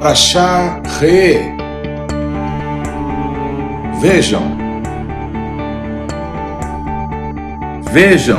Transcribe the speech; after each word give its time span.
Rachá 0.00 0.80
Re. 1.00 1.56
Vejam. 4.00 4.56
Vejam, 7.90 8.38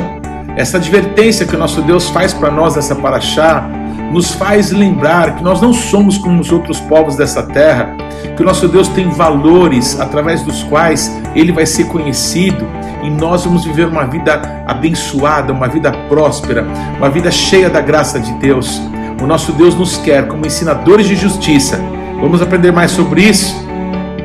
essa 0.56 0.78
advertência 0.78 1.46
que 1.46 1.54
o 1.54 1.58
nosso 1.58 1.82
Deus 1.82 2.08
faz 2.08 2.32
para 2.32 2.50
nós 2.50 2.76
nessa 2.76 2.94
paraxá 2.94 3.68
nos 4.10 4.32
faz 4.32 4.72
lembrar 4.72 5.36
que 5.36 5.42
nós 5.42 5.60
não 5.60 5.74
somos 5.74 6.16
como 6.16 6.40
os 6.40 6.50
outros 6.50 6.80
povos 6.80 7.14
dessa 7.16 7.42
terra, 7.42 7.94
que 8.36 8.42
o 8.42 8.46
nosso 8.46 8.66
Deus 8.66 8.88
tem 8.88 9.10
valores 9.10 10.00
através 10.00 10.42
dos 10.42 10.62
quais 10.62 11.14
ele 11.34 11.52
vai 11.52 11.66
ser 11.66 11.84
conhecido 11.84 12.66
e 13.02 13.10
nós 13.10 13.44
vamos 13.44 13.64
viver 13.66 13.86
uma 13.86 14.06
vida 14.06 14.64
abençoada, 14.66 15.52
uma 15.52 15.68
vida 15.68 15.92
próspera, 16.08 16.66
uma 16.96 17.10
vida 17.10 17.30
cheia 17.30 17.68
da 17.68 17.82
graça 17.82 18.18
de 18.18 18.32
Deus. 18.34 18.80
O 19.20 19.26
nosso 19.26 19.52
Deus 19.52 19.74
nos 19.74 19.98
quer 19.98 20.26
como 20.26 20.46
ensinadores 20.46 21.06
de 21.06 21.14
justiça. 21.14 21.78
Vamos 22.20 22.40
aprender 22.40 22.72
mais 22.72 22.90
sobre 22.90 23.22
isso? 23.22 23.54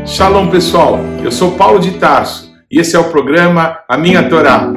Shalom, 0.05 0.49
pessoal. 0.49 0.99
Eu 1.21 1.31
sou 1.31 1.51
Paulo 1.51 1.79
de 1.79 1.91
Tarso 1.91 2.53
e 2.71 2.79
esse 2.79 2.95
é 2.95 2.99
o 2.99 3.03
programa 3.05 3.79
A 3.89 3.97
Minha 3.97 4.29
Torá. 4.29 4.71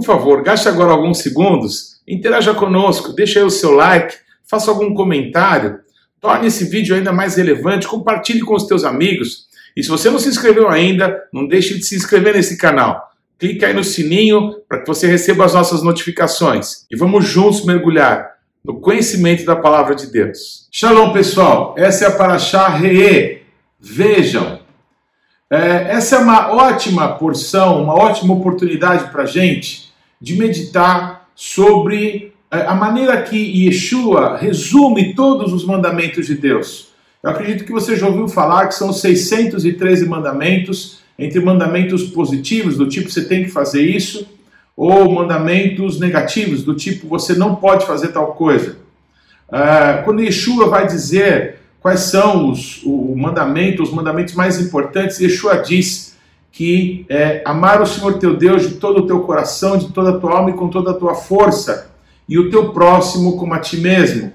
Por 0.00 0.06
favor, 0.06 0.42
gaste 0.42 0.66
agora 0.66 0.92
alguns 0.92 1.18
segundos, 1.18 2.00
interaja 2.08 2.54
conosco, 2.54 3.12
deixe 3.12 3.38
aí 3.38 3.44
o 3.44 3.50
seu 3.50 3.72
like, 3.72 4.16
faça 4.48 4.70
algum 4.70 4.94
comentário, 4.94 5.80
torne 6.18 6.46
esse 6.46 6.64
vídeo 6.64 6.96
ainda 6.96 7.12
mais 7.12 7.36
relevante, 7.36 7.86
compartilhe 7.86 8.40
com 8.40 8.54
os 8.54 8.64
teus 8.64 8.82
amigos. 8.82 9.44
E 9.76 9.82
se 9.82 9.90
você 9.90 10.08
não 10.08 10.18
se 10.18 10.30
inscreveu 10.30 10.70
ainda, 10.70 11.22
não 11.30 11.46
deixe 11.46 11.74
de 11.74 11.84
se 11.84 11.94
inscrever 11.94 12.34
nesse 12.34 12.56
canal. 12.56 13.10
Clique 13.38 13.62
aí 13.62 13.74
no 13.74 13.84
sininho 13.84 14.54
para 14.66 14.80
que 14.80 14.86
você 14.86 15.06
receba 15.06 15.44
as 15.44 15.52
nossas 15.52 15.82
notificações. 15.82 16.86
E 16.90 16.96
vamos 16.96 17.26
juntos 17.26 17.66
mergulhar 17.66 18.36
no 18.64 18.80
conhecimento 18.80 19.44
da 19.44 19.54
palavra 19.54 19.94
de 19.94 20.06
Deus. 20.06 20.66
Shalom, 20.72 21.12
pessoal. 21.12 21.74
Essa 21.76 22.06
é 22.06 22.08
a 22.08 22.12
Paraxá 22.12 22.68
Reê. 22.68 23.42
Vejam. 23.78 24.60
É, 25.50 25.90
essa 25.90 26.16
é 26.16 26.18
uma 26.20 26.54
ótima 26.54 27.06
porção, 27.18 27.82
uma 27.82 27.94
ótima 27.94 28.32
oportunidade 28.32 29.10
para 29.10 29.24
a 29.24 29.26
gente 29.26 29.89
de 30.20 30.36
meditar 30.36 31.28
sobre 31.34 32.34
é, 32.50 32.62
a 32.62 32.74
maneira 32.74 33.22
que 33.22 33.36
Yeshua 33.36 34.36
resume 34.36 35.14
todos 35.14 35.52
os 35.52 35.64
mandamentos 35.64 36.26
de 36.26 36.34
Deus. 36.34 36.90
Eu 37.22 37.30
acredito 37.30 37.64
que 37.64 37.72
você 37.72 37.96
já 37.96 38.06
ouviu 38.06 38.28
falar 38.28 38.66
que 38.68 38.74
são 38.74 38.92
613 38.92 40.06
mandamentos, 40.06 41.00
entre 41.18 41.40
mandamentos 41.40 42.04
positivos, 42.04 42.76
do 42.76 42.88
tipo 42.88 43.10
você 43.10 43.24
tem 43.24 43.44
que 43.44 43.50
fazer 43.50 43.82
isso, 43.82 44.26
ou 44.76 45.12
mandamentos 45.12 46.00
negativos, 46.00 46.62
do 46.64 46.74
tipo 46.74 47.06
você 47.06 47.34
não 47.34 47.56
pode 47.56 47.86
fazer 47.86 48.08
tal 48.08 48.34
coisa. 48.34 48.78
Uh, 49.48 50.04
quando 50.04 50.22
Yeshua 50.22 50.68
vai 50.68 50.86
dizer 50.86 51.56
quais 51.80 52.00
são 52.00 52.50
os, 52.50 52.82
o 52.84 53.14
mandamento, 53.16 53.82
os 53.82 53.92
mandamentos 53.92 54.34
mais 54.34 54.60
importantes, 54.60 55.20
Yeshua 55.20 55.58
diz 55.58 56.09
que 56.60 57.06
é 57.08 57.40
amar 57.46 57.80
o 57.80 57.86
Senhor 57.86 58.18
teu 58.18 58.36
Deus 58.36 58.68
de 58.68 58.74
todo 58.74 58.98
o 58.98 59.06
teu 59.06 59.20
coração, 59.20 59.78
de 59.78 59.88
toda 59.92 60.10
a 60.10 60.18
tua 60.18 60.36
alma 60.36 60.50
e 60.50 60.52
com 60.52 60.68
toda 60.68 60.90
a 60.90 60.94
tua 60.94 61.14
força, 61.14 61.90
e 62.28 62.38
o 62.38 62.50
teu 62.50 62.70
próximo 62.70 63.38
como 63.38 63.54
a 63.54 63.58
ti 63.58 63.78
mesmo. 63.78 64.30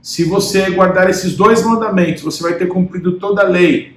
Se 0.00 0.24
você 0.24 0.70
guardar 0.70 1.10
esses 1.10 1.36
dois 1.36 1.62
mandamentos, 1.62 2.22
você 2.22 2.42
vai 2.42 2.54
ter 2.54 2.64
cumprido 2.64 3.18
toda 3.18 3.42
a 3.42 3.44
lei. 3.44 3.94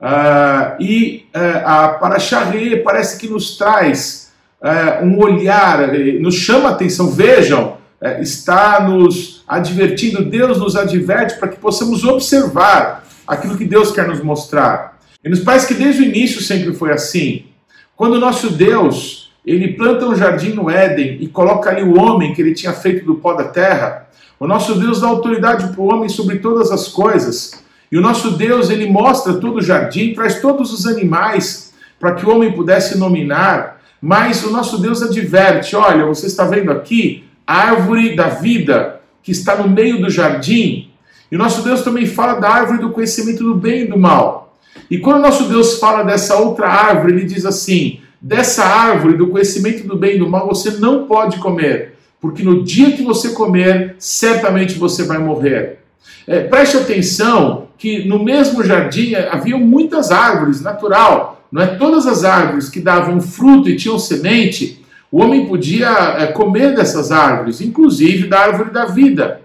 Uh, 0.00 0.82
e 0.82 1.26
uh, 1.34 1.68
a 1.68 1.88
Parasharri 1.88 2.78
parece 2.82 3.18
que 3.18 3.28
nos 3.28 3.58
traz 3.58 4.32
uh, 4.62 5.04
um 5.04 5.18
olhar, 5.18 5.92
nos 6.18 6.36
chama 6.36 6.70
a 6.70 6.72
atenção, 6.72 7.10
vejam, 7.10 7.76
está 8.20 8.80
nos 8.80 9.44
advertindo, 9.46 10.24
Deus 10.24 10.58
nos 10.58 10.74
adverte 10.74 11.38
para 11.38 11.48
que 11.48 11.58
possamos 11.58 12.04
observar 12.04 13.06
aquilo 13.26 13.54
que 13.54 13.66
Deus 13.66 13.92
quer 13.92 14.08
nos 14.08 14.22
mostrar. 14.22 14.95
E 15.24 15.28
nos 15.28 15.40
parece 15.40 15.68
que 15.68 15.74
desde 15.74 16.02
o 16.02 16.04
início 16.04 16.40
sempre 16.40 16.72
foi 16.72 16.92
assim. 16.92 17.46
Quando 17.96 18.14
o 18.14 18.20
nosso 18.20 18.50
Deus, 18.50 19.32
ele 19.44 19.74
planta 19.74 20.06
um 20.06 20.14
jardim 20.14 20.50
no 20.50 20.68
Éden 20.68 21.18
e 21.20 21.28
coloca 21.28 21.70
ali 21.70 21.82
o 21.82 21.98
homem 21.98 22.34
que 22.34 22.42
ele 22.42 22.54
tinha 22.54 22.72
feito 22.72 23.04
do 23.04 23.16
pó 23.16 23.34
da 23.34 23.44
terra, 23.44 24.08
o 24.38 24.46
nosso 24.46 24.74
Deus 24.74 25.00
dá 25.00 25.06
autoridade 25.06 25.68
para 25.68 25.80
o 25.80 25.92
homem 25.92 26.08
sobre 26.08 26.38
todas 26.40 26.70
as 26.70 26.88
coisas. 26.88 27.64
E 27.90 27.96
o 27.96 28.00
nosso 28.00 28.32
Deus, 28.32 28.68
ele 28.68 28.86
mostra 28.86 29.34
todo 29.34 29.56
o 29.56 29.62
jardim, 29.62 30.12
traz 30.12 30.40
todos 30.40 30.72
os 30.72 30.86
animais 30.86 31.72
para 31.98 32.14
que 32.14 32.26
o 32.26 32.30
homem 32.30 32.52
pudesse 32.52 32.98
nominar, 32.98 33.80
mas 34.00 34.44
o 34.44 34.50
nosso 34.50 34.78
Deus 34.78 35.02
adverte: 35.02 35.74
olha, 35.74 36.04
você 36.04 36.26
está 36.26 36.44
vendo 36.44 36.70
aqui 36.70 37.24
a 37.46 37.70
árvore 37.70 38.14
da 38.14 38.28
vida 38.28 39.00
que 39.22 39.32
está 39.32 39.56
no 39.56 39.68
meio 39.68 40.00
do 40.00 40.10
jardim. 40.10 40.90
E 41.30 41.36
o 41.36 41.38
nosso 41.38 41.62
Deus 41.62 41.82
também 41.82 42.06
fala 42.06 42.34
da 42.34 42.48
árvore 42.48 42.78
do 42.78 42.90
conhecimento 42.90 43.42
do 43.42 43.54
bem 43.54 43.82
e 43.82 43.86
do 43.86 43.98
mal. 43.98 44.45
E 44.90 44.98
quando 44.98 45.22
nosso 45.22 45.44
Deus 45.44 45.78
fala 45.78 46.02
dessa 46.02 46.36
outra 46.36 46.68
árvore, 46.68 47.14
ele 47.14 47.24
diz 47.24 47.44
assim: 47.44 48.00
dessa 48.20 48.64
árvore 48.64 49.16
do 49.16 49.28
conhecimento 49.28 49.86
do 49.86 49.96
bem 49.96 50.16
e 50.16 50.18
do 50.18 50.28
mal 50.28 50.46
você 50.46 50.72
não 50.72 51.06
pode 51.06 51.38
comer, 51.38 51.94
porque 52.20 52.42
no 52.42 52.62
dia 52.62 52.92
que 52.92 53.02
você 53.02 53.30
comer, 53.30 53.96
certamente 53.98 54.78
você 54.78 55.04
vai 55.04 55.18
morrer. 55.18 55.78
É, 56.26 56.40
preste 56.40 56.76
atenção 56.76 57.68
que 57.78 58.06
no 58.06 58.22
mesmo 58.22 58.64
jardim 58.64 59.14
havia 59.14 59.56
muitas 59.56 60.10
árvores, 60.10 60.60
natural, 60.60 61.46
não 61.52 61.62
é? 61.62 61.66
Todas 61.66 62.06
as 62.06 62.24
árvores 62.24 62.68
que 62.68 62.80
davam 62.80 63.20
fruto 63.20 63.68
e 63.68 63.76
tinham 63.76 63.98
semente, 63.98 64.84
o 65.10 65.22
homem 65.22 65.46
podia 65.46 65.88
é, 66.18 66.26
comer 66.26 66.74
dessas 66.74 67.12
árvores, 67.12 67.60
inclusive 67.60 68.26
da 68.26 68.40
árvore 68.40 68.70
da 68.70 68.86
vida. 68.86 69.40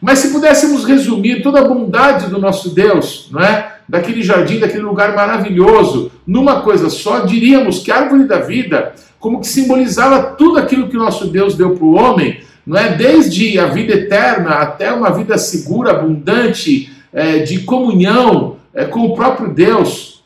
Mas 0.00 0.20
se 0.20 0.32
pudéssemos 0.32 0.84
resumir 0.84 1.42
toda 1.42 1.60
a 1.60 1.68
bondade 1.68 2.28
do 2.28 2.38
nosso 2.38 2.74
Deus, 2.74 3.28
não 3.30 3.40
é? 3.40 3.73
Daquele 3.88 4.22
jardim, 4.22 4.58
daquele 4.58 4.82
lugar 4.82 5.14
maravilhoso, 5.14 6.10
numa 6.26 6.60
coisa 6.60 6.88
só, 6.88 7.20
diríamos 7.20 7.80
que 7.80 7.90
a 7.90 7.96
árvore 7.96 8.24
da 8.24 8.40
vida, 8.40 8.94
como 9.18 9.40
que 9.40 9.46
simbolizava 9.46 10.22
tudo 10.22 10.58
aquilo 10.58 10.88
que 10.88 10.96
nosso 10.96 11.26
Deus 11.26 11.54
deu 11.54 11.74
para 11.76 11.84
o 11.84 11.94
homem, 11.94 12.40
não 12.66 12.78
é? 12.78 12.94
Desde 12.96 13.58
a 13.58 13.66
vida 13.66 13.92
eterna 13.92 14.56
até 14.56 14.92
uma 14.92 15.10
vida 15.10 15.36
segura, 15.36 15.90
abundante, 15.90 16.90
é, 17.12 17.38
de 17.40 17.60
comunhão 17.60 18.56
é, 18.72 18.84
com 18.84 19.00
o 19.00 19.14
próprio 19.14 19.52
Deus. 19.52 20.24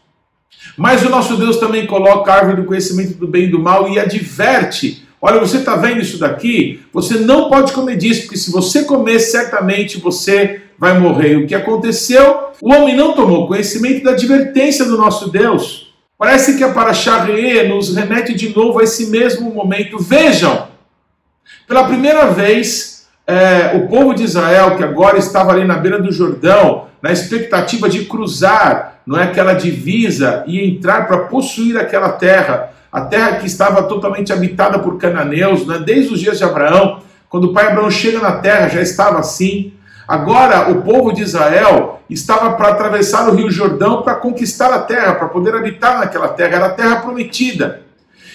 Mas 0.76 1.04
o 1.04 1.10
nosso 1.10 1.36
Deus 1.36 1.56
também 1.56 1.86
coloca 1.86 2.32
a 2.32 2.36
árvore 2.36 2.62
do 2.62 2.66
conhecimento 2.66 3.14
do 3.14 3.26
bem 3.26 3.44
e 3.44 3.50
do 3.50 3.58
mal 3.58 3.88
e 3.88 3.98
adverte 3.98 5.08
Olha, 5.20 5.40
você 5.40 5.58
está 5.58 5.74
vendo 5.74 6.00
isso 6.00 6.18
daqui? 6.18 6.80
Você 6.92 7.18
não 7.18 7.48
pode 7.48 7.72
comer 7.72 7.96
disso, 7.96 8.22
porque 8.22 8.36
se 8.36 8.52
você 8.52 8.84
comer, 8.84 9.18
certamente 9.18 9.98
você 9.98 10.62
vai 10.78 10.98
morrer. 10.98 11.36
O 11.36 11.46
que 11.46 11.54
aconteceu? 11.54 12.48
O 12.60 12.72
homem 12.72 12.96
não 12.96 13.12
tomou 13.12 13.48
conhecimento 13.48 14.04
da 14.04 14.12
advertência 14.12 14.84
do 14.84 14.96
nosso 14.96 15.30
Dedeus. 15.30 15.92
Parece 16.16 16.56
que 16.56 16.64
a 16.64 16.72
Parasharre 16.72 17.68
nos 17.68 17.94
remete 17.94 18.34
de 18.34 18.54
novo 18.54 18.80
a 18.80 18.84
esse 18.84 19.06
mesmo 19.06 19.52
momento. 19.52 19.98
Vejam, 19.98 20.68
pela 21.66 21.84
primeira 21.84 22.26
vez, 22.26 23.06
é, 23.26 23.76
o 23.76 23.88
povo 23.88 24.14
de 24.14 24.24
Israel, 24.24 24.76
que 24.76 24.82
agora 24.82 25.18
estava 25.18 25.52
ali 25.52 25.64
na 25.64 25.76
beira 25.76 26.00
do 26.00 26.10
Jordão, 26.10 26.86
na 27.00 27.12
expectativa 27.12 27.88
de 27.88 28.04
cruzar 28.06 29.00
não 29.06 29.18
é, 29.18 29.24
aquela 29.24 29.54
divisa 29.54 30.44
e 30.46 30.60
entrar 30.60 31.06
para 31.06 31.18
possuir 31.18 31.78
aquela 31.78 32.10
terra, 32.10 32.70
a 32.90 33.02
terra 33.02 33.36
que 33.36 33.46
estava 33.46 33.82
totalmente 33.84 34.32
habitada 34.32 34.78
por 34.78 34.98
cananeus, 34.98 35.66
né, 35.66 35.78
desde 35.78 36.12
os 36.12 36.20
dias 36.20 36.38
de 36.38 36.44
Abraão, 36.44 37.00
quando 37.28 37.44
o 37.44 37.52
pai 37.52 37.68
Abraão 37.68 37.90
chega 37.90 38.18
na 38.18 38.32
terra, 38.32 38.68
já 38.68 38.82
estava 38.82 39.18
assim. 39.18 39.72
Agora, 40.08 40.70
o 40.70 40.80
povo 40.80 41.12
de 41.12 41.20
Israel 41.20 42.00
estava 42.08 42.54
para 42.54 42.68
atravessar 42.68 43.28
o 43.28 43.34
Rio 43.34 43.50
Jordão 43.50 44.00
para 44.00 44.14
conquistar 44.14 44.72
a 44.72 44.78
terra, 44.78 45.14
para 45.16 45.28
poder 45.28 45.54
habitar 45.54 45.98
naquela 45.98 46.28
terra, 46.28 46.56
era 46.56 46.66
a 46.66 46.70
terra 46.70 46.96
prometida. 46.96 47.82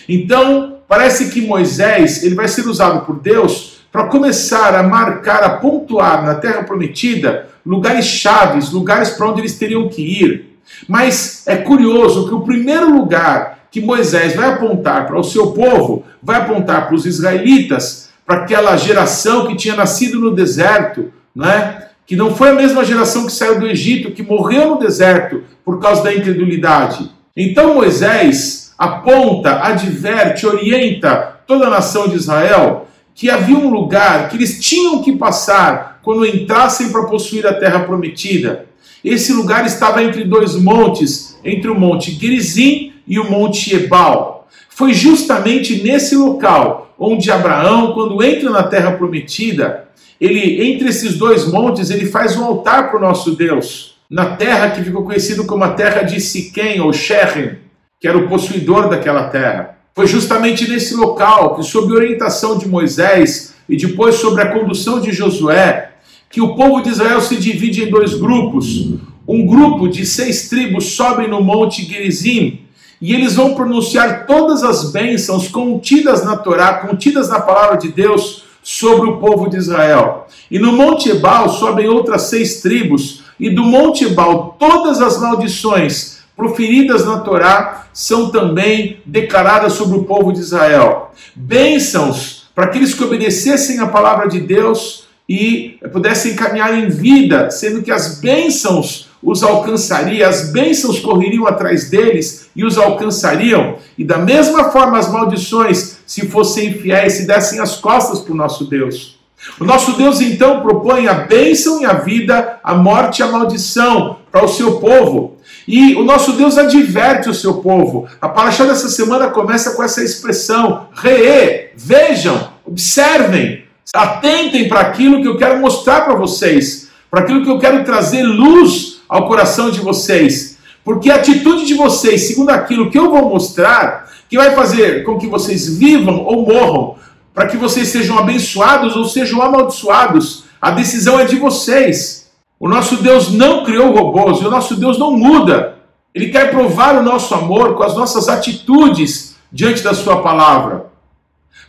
Então, 0.07 0.77
parece 0.87 1.31
que 1.31 1.41
Moisés 1.41 2.21
ele 2.21 2.35
vai 2.35 2.47
ser 2.47 2.67
usado 2.67 3.03
por 3.07 3.19
Deus 3.19 3.79
para 3.91 4.05
começar 4.05 4.75
a 4.75 4.83
marcar, 4.83 5.43
a 5.43 5.49
pontuar 5.57 6.23
na 6.23 6.35
terra 6.35 6.61
prometida 6.61 7.47
lugares 7.65 8.05
chaves, 8.05 8.71
lugares 8.71 9.09
para 9.09 9.29
onde 9.29 9.41
eles 9.41 9.57
teriam 9.57 9.89
que 9.89 10.01
ir. 10.01 10.59
Mas 10.87 11.41
é 11.47 11.55
curioso 11.55 12.27
que 12.27 12.35
o 12.35 12.41
primeiro 12.41 12.93
lugar 12.93 13.65
que 13.71 13.81
Moisés 13.81 14.35
vai 14.35 14.49
apontar 14.49 15.07
para 15.07 15.19
o 15.19 15.23
seu 15.23 15.53
povo, 15.53 16.05
vai 16.21 16.39
apontar 16.39 16.85
para 16.85 16.95
os 16.95 17.07
israelitas, 17.07 18.09
para 18.23 18.43
aquela 18.43 18.77
geração 18.77 19.47
que 19.47 19.55
tinha 19.55 19.75
nascido 19.75 20.19
no 20.19 20.35
deserto, 20.35 21.11
né? 21.35 21.87
que 22.05 22.15
não 22.15 22.35
foi 22.35 22.49
a 22.49 22.53
mesma 22.53 22.83
geração 22.83 23.25
que 23.25 23.31
saiu 23.31 23.59
do 23.59 23.67
Egito, 23.67 24.11
que 24.11 24.23
morreu 24.23 24.71
no 24.71 24.79
deserto 24.79 25.43
por 25.63 25.79
causa 25.79 26.03
da 26.03 26.13
incredulidade. 26.13 27.09
Então 27.35 27.75
Moisés 27.75 28.73
aponta, 28.77 29.61
adverte, 29.63 30.45
orienta 30.45 31.39
toda 31.47 31.67
a 31.67 31.69
nação 31.69 32.07
de 32.07 32.15
Israel 32.15 32.87
que 33.15 33.29
havia 33.29 33.55
um 33.55 33.69
lugar 33.69 34.29
que 34.29 34.35
eles 34.35 34.59
tinham 34.59 35.01
que 35.01 35.15
passar 35.15 35.99
quando 36.03 36.25
entrassem 36.25 36.91
para 36.91 37.05
possuir 37.05 37.45
a 37.47 37.53
terra 37.53 37.81
prometida. 37.81 38.65
Esse 39.03 39.31
lugar 39.31 39.65
estava 39.65 40.03
entre 40.03 40.23
dois 40.23 40.55
montes, 40.55 41.37
entre 41.43 41.69
o 41.69 41.79
monte 41.79 42.11
Gerizim 42.11 42.93
e 43.07 43.19
o 43.19 43.29
monte 43.29 43.75
Ebal. 43.75 44.47
Foi 44.69 44.93
justamente 44.93 45.83
nesse 45.83 46.15
local 46.15 46.93
onde 46.97 47.29
Abraão, 47.29 47.93
quando 47.93 48.23
entra 48.23 48.49
na 48.49 48.63
terra 48.63 48.91
prometida, 48.93 49.87
ele 50.19 50.63
entre 50.63 50.89
esses 50.89 51.17
dois 51.17 51.45
montes, 51.45 51.89
ele 51.89 52.05
faz 52.05 52.35
um 52.37 52.43
altar 52.43 52.89
para 52.89 52.97
o 52.97 53.01
nosso 53.01 53.35
Deus, 53.35 53.95
na 54.09 54.35
terra 54.35 54.71
que 54.71 54.83
ficou 54.83 55.03
conhecida 55.03 55.43
como 55.43 55.63
a 55.63 55.71
terra 55.71 56.03
de 56.03 56.19
Siquém 56.19 56.79
ou 56.79 56.93
Shechem, 56.93 57.57
que 57.99 58.07
era 58.07 58.17
o 58.17 58.27
possuidor 58.27 58.89
daquela 58.89 59.29
terra. 59.29 59.77
Foi 59.95 60.07
justamente 60.07 60.69
nesse 60.69 60.95
local 60.95 61.55
que, 61.55 61.63
sob 61.63 61.93
orientação 61.93 62.57
de 62.57 62.67
Moisés 62.67 63.53
e 63.69 63.77
depois 63.77 64.15
sobre 64.15 64.41
a 64.41 64.51
condução 64.51 64.99
de 64.99 65.11
Josué, 65.11 65.91
que 66.29 66.41
o 66.41 66.55
povo 66.55 66.81
de 66.81 66.89
Israel 66.89 67.21
se 67.21 67.37
divide 67.37 67.83
em 67.83 67.89
dois 67.89 68.15
grupos. 68.15 68.95
Um 69.27 69.45
grupo 69.45 69.87
de 69.87 70.05
seis 70.05 70.49
tribos 70.49 70.93
sobem 70.93 71.29
no 71.29 71.41
monte 71.41 71.85
Gerizim 71.85 72.61
e 72.99 73.13
eles 73.13 73.35
vão 73.35 73.53
pronunciar 73.53 74.25
todas 74.25 74.63
as 74.63 74.91
bênçãos 74.91 75.47
contidas 75.47 76.25
na 76.25 76.37
Torá, 76.37 76.75
contidas 76.75 77.29
na 77.29 77.39
palavra 77.39 77.77
de 77.77 77.89
Deus 77.89 78.42
sobre 78.63 79.09
o 79.09 79.17
povo 79.17 79.49
de 79.49 79.57
Israel. 79.57 80.27
E 80.49 80.57
no 80.57 80.71
Monte 80.71 81.09
Ebal 81.09 81.49
sobem 81.49 81.87
outras 81.87 82.23
seis 82.23 82.61
tribos, 82.61 83.23
e 83.39 83.49
do 83.49 83.63
Monte 83.63 84.05
Ebal 84.05 84.55
todas 84.57 85.01
as 85.01 85.19
maldições 85.19 86.19
proferidas 86.35 87.05
na 87.05 87.19
Torá 87.19 87.87
são 87.93 88.31
também 88.31 89.01
declaradas 89.05 89.73
sobre 89.73 89.97
o 89.97 90.03
povo 90.03 90.31
de 90.31 90.39
Israel. 90.39 91.11
Bênçãos 91.35 92.43
para 92.55 92.65
aqueles 92.65 92.93
que 92.93 93.03
obedecessem 93.03 93.79
a 93.79 93.87
palavra 93.87 94.27
de 94.27 94.39
Deus 94.39 95.07
e 95.27 95.79
pudessem 95.91 96.35
caminhar 96.35 96.77
em 96.77 96.89
vida, 96.89 97.49
sendo 97.49 97.81
que 97.81 97.91
as 97.91 98.19
bênçãos 98.19 99.09
os 99.21 99.41
alcançaria, 99.41 100.27
as 100.27 100.51
bênçãos 100.51 100.99
correriam 100.99 101.47
atrás 101.47 101.89
deles 101.89 102.49
e 102.55 102.65
os 102.65 102.77
alcançariam, 102.77 103.77
e 103.97 104.03
da 104.03 104.17
mesma 104.17 104.69
forma 104.69 104.99
as 104.99 105.09
maldições, 105.09 105.92
se 106.13 106.27
fossem 106.27 106.67
infiéis, 106.67 107.13
se 107.13 107.25
dessem 107.25 107.59
as 107.59 107.77
costas 107.77 108.19
para 108.19 108.33
o 108.33 108.37
nosso 108.37 108.65
Deus. 108.65 109.17
O 109.59 109.63
nosso 109.63 109.93
Deus 109.93 110.21
então 110.21 110.61
propõe 110.61 111.07
a 111.07 111.15
bênção 111.15 111.81
e 111.81 111.85
a 111.85 111.93
vida, 111.93 112.59
a 112.63 112.75
morte 112.75 113.19
e 113.19 113.23
a 113.23 113.27
maldição 113.27 114.17
para 114.31 114.45
o 114.45 114.47
seu 114.47 114.79
povo. 114.79 115.37
E 115.67 115.95
o 115.95 116.03
nosso 116.03 116.33
Deus 116.33 116.55
adverte 116.55 117.29
o 117.29 117.33
seu 117.33 117.55
povo. 117.55 118.07
A 118.21 118.29
paraxá 118.29 118.63
dessa 118.63 118.89
semana 118.89 119.31
começa 119.31 119.71
com 119.71 119.81
essa 119.81 120.03
expressão: 120.03 120.87
re, 120.93 121.71
vejam, 121.75 122.49
observem, 122.63 123.65
atentem 123.91 124.69
para 124.69 124.81
aquilo 124.81 125.19
que 125.19 125.27
eu 125.27 125.37
quero 125.37 125.59
mostrar 125.59 126.01
para 126.01 126.13
vocês, 126.13 126.89
para 127.09 127.21
aquilo 127.21 127.43
que 127.43 127.49
eu 127.49 127.57
quero 127.57 127.83
trazer 127.83 128.21
luz 128.21 129.01
ao 129.09 129.27
coração 129.27 129.71
de 129.71 129.79
vocês. 129.79 130.59
Porque 130.85 131.09
a 131.09 131.15
atitude 131.15 131.65
de 131.65 131.73
vocês, 131.73 132.27
segundo 132.27 132.51
aquilo 132.51 132.91
que 132.91 132.99
eu 132.99 133.09
vou 133.09 133.29
mostrar, 133.29 134.12
que 134.29 134.37
vai 134.37 134.55
fazer 134.55 135.03
com 135.03 135.17
que 135.17 135.27
vocês 135.27 135.77
vivam 135.77 136.23
ou 136.25 136.45
morram, 136.45 136.95
para 137.33 137.47
que 137.47 137.57
vocês 137.57 137.87
sejam 137.89 138.17
abençoados 138.17 138.95
ou 138.95 139.05
sejam 139.05 139.41
amaldiçoados, 139.41 140.45
a 140.61 140.71
decisão 140.71 141.19
é 141.19 141.25
de 141.25 141.35
vocês. 141.35 142.31
O 142.59 142.69
nosso 142.69 142.97
Deus 142.97 143.31
não 143.31 143.65
criou 143.65 143.93
robôs 143.93 144.39
e 144.39 144.45
o 144.45 144.49
nosso 144.49 144.75
Deus 144.75 144.97
não 144.97 145.11
muda. 145.11 145.75
Ele 146.13 146.29
quer 146.29 146.51
provar 146.51 146.95
o 146.95 147.03
nosso 147.03 147.33
amor 147.33 147.75
com 147.75 147.83
as 147.83 147.95
nossas 147.95 148.29
atitudes 148.29 149.35
diante 149.51 149.83
da 149.83 149.93
Sua 149.93 150.21
palavra. 150.21 150.85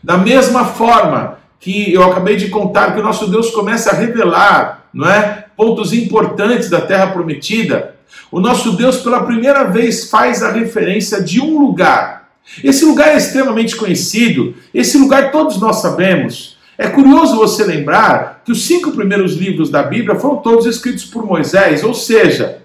Da 0.03 0.17
mesma 0.19 0.67
forma 0.67 1.39
que 1.59 1.93
eu 1.93 2.05
acabei 2.05 2.37
de 2.37 2.49
contar 2.49 2.93
que 2.93 3.01
o 3.01 3.03
nosso 3.03 3.27
Deus 3.27 3.51
começa 3.51 3.91
a 3.91 3.95
revelar, 3.95 4.85
não 4.93 5.09
é, 5.09 5.47
pontos 5.57 5.93
importantes 5.93 6.69
da 6.69 6.81
terra 6.81 7.07
prometida, 7.09 7.97
o 8.31 8.39
nosso 8.39 8.73
Deus 8.73 8.99
pela 8.99 9.25
primeira 9.25 9.65
vez 9.65 10.11
faz 10.11 10.43
a 10.43 10.51
referência 10.51 11.23
de 11.23 11.41
um 11.41 11.59
lugar. 11.59 12.24
Esse 12.63 12.85
lugar 12.85 13.09
é 13.09 13.17
extremamente 13.17 13.77
conhecido, 13.77 14.55
esse 14.73 14.99
lugar 14.99 15.33
todos 15.33 15.61
nós 15.61 15.77
sabemos. 15.77 16.57
É 16.77 16.89
curioso 16.89 17.37
você 17.37 17.65
lembrar 17.65 18.43
que 18.45 18.53
os 18.53 18.67
cinco 18.67 18.93
primeiros 18.93 19.35
livros 19.35 19.71
da 19.71 19.83
Bíblia 19.83 20.17
foram 20.17 20.37
todos 20.37 20.67
escritos 20.67 21.05
por 21.05 21.25
Moisés, 21.25 21.83
ou 21.85 21.95
seja, 21.95 22.63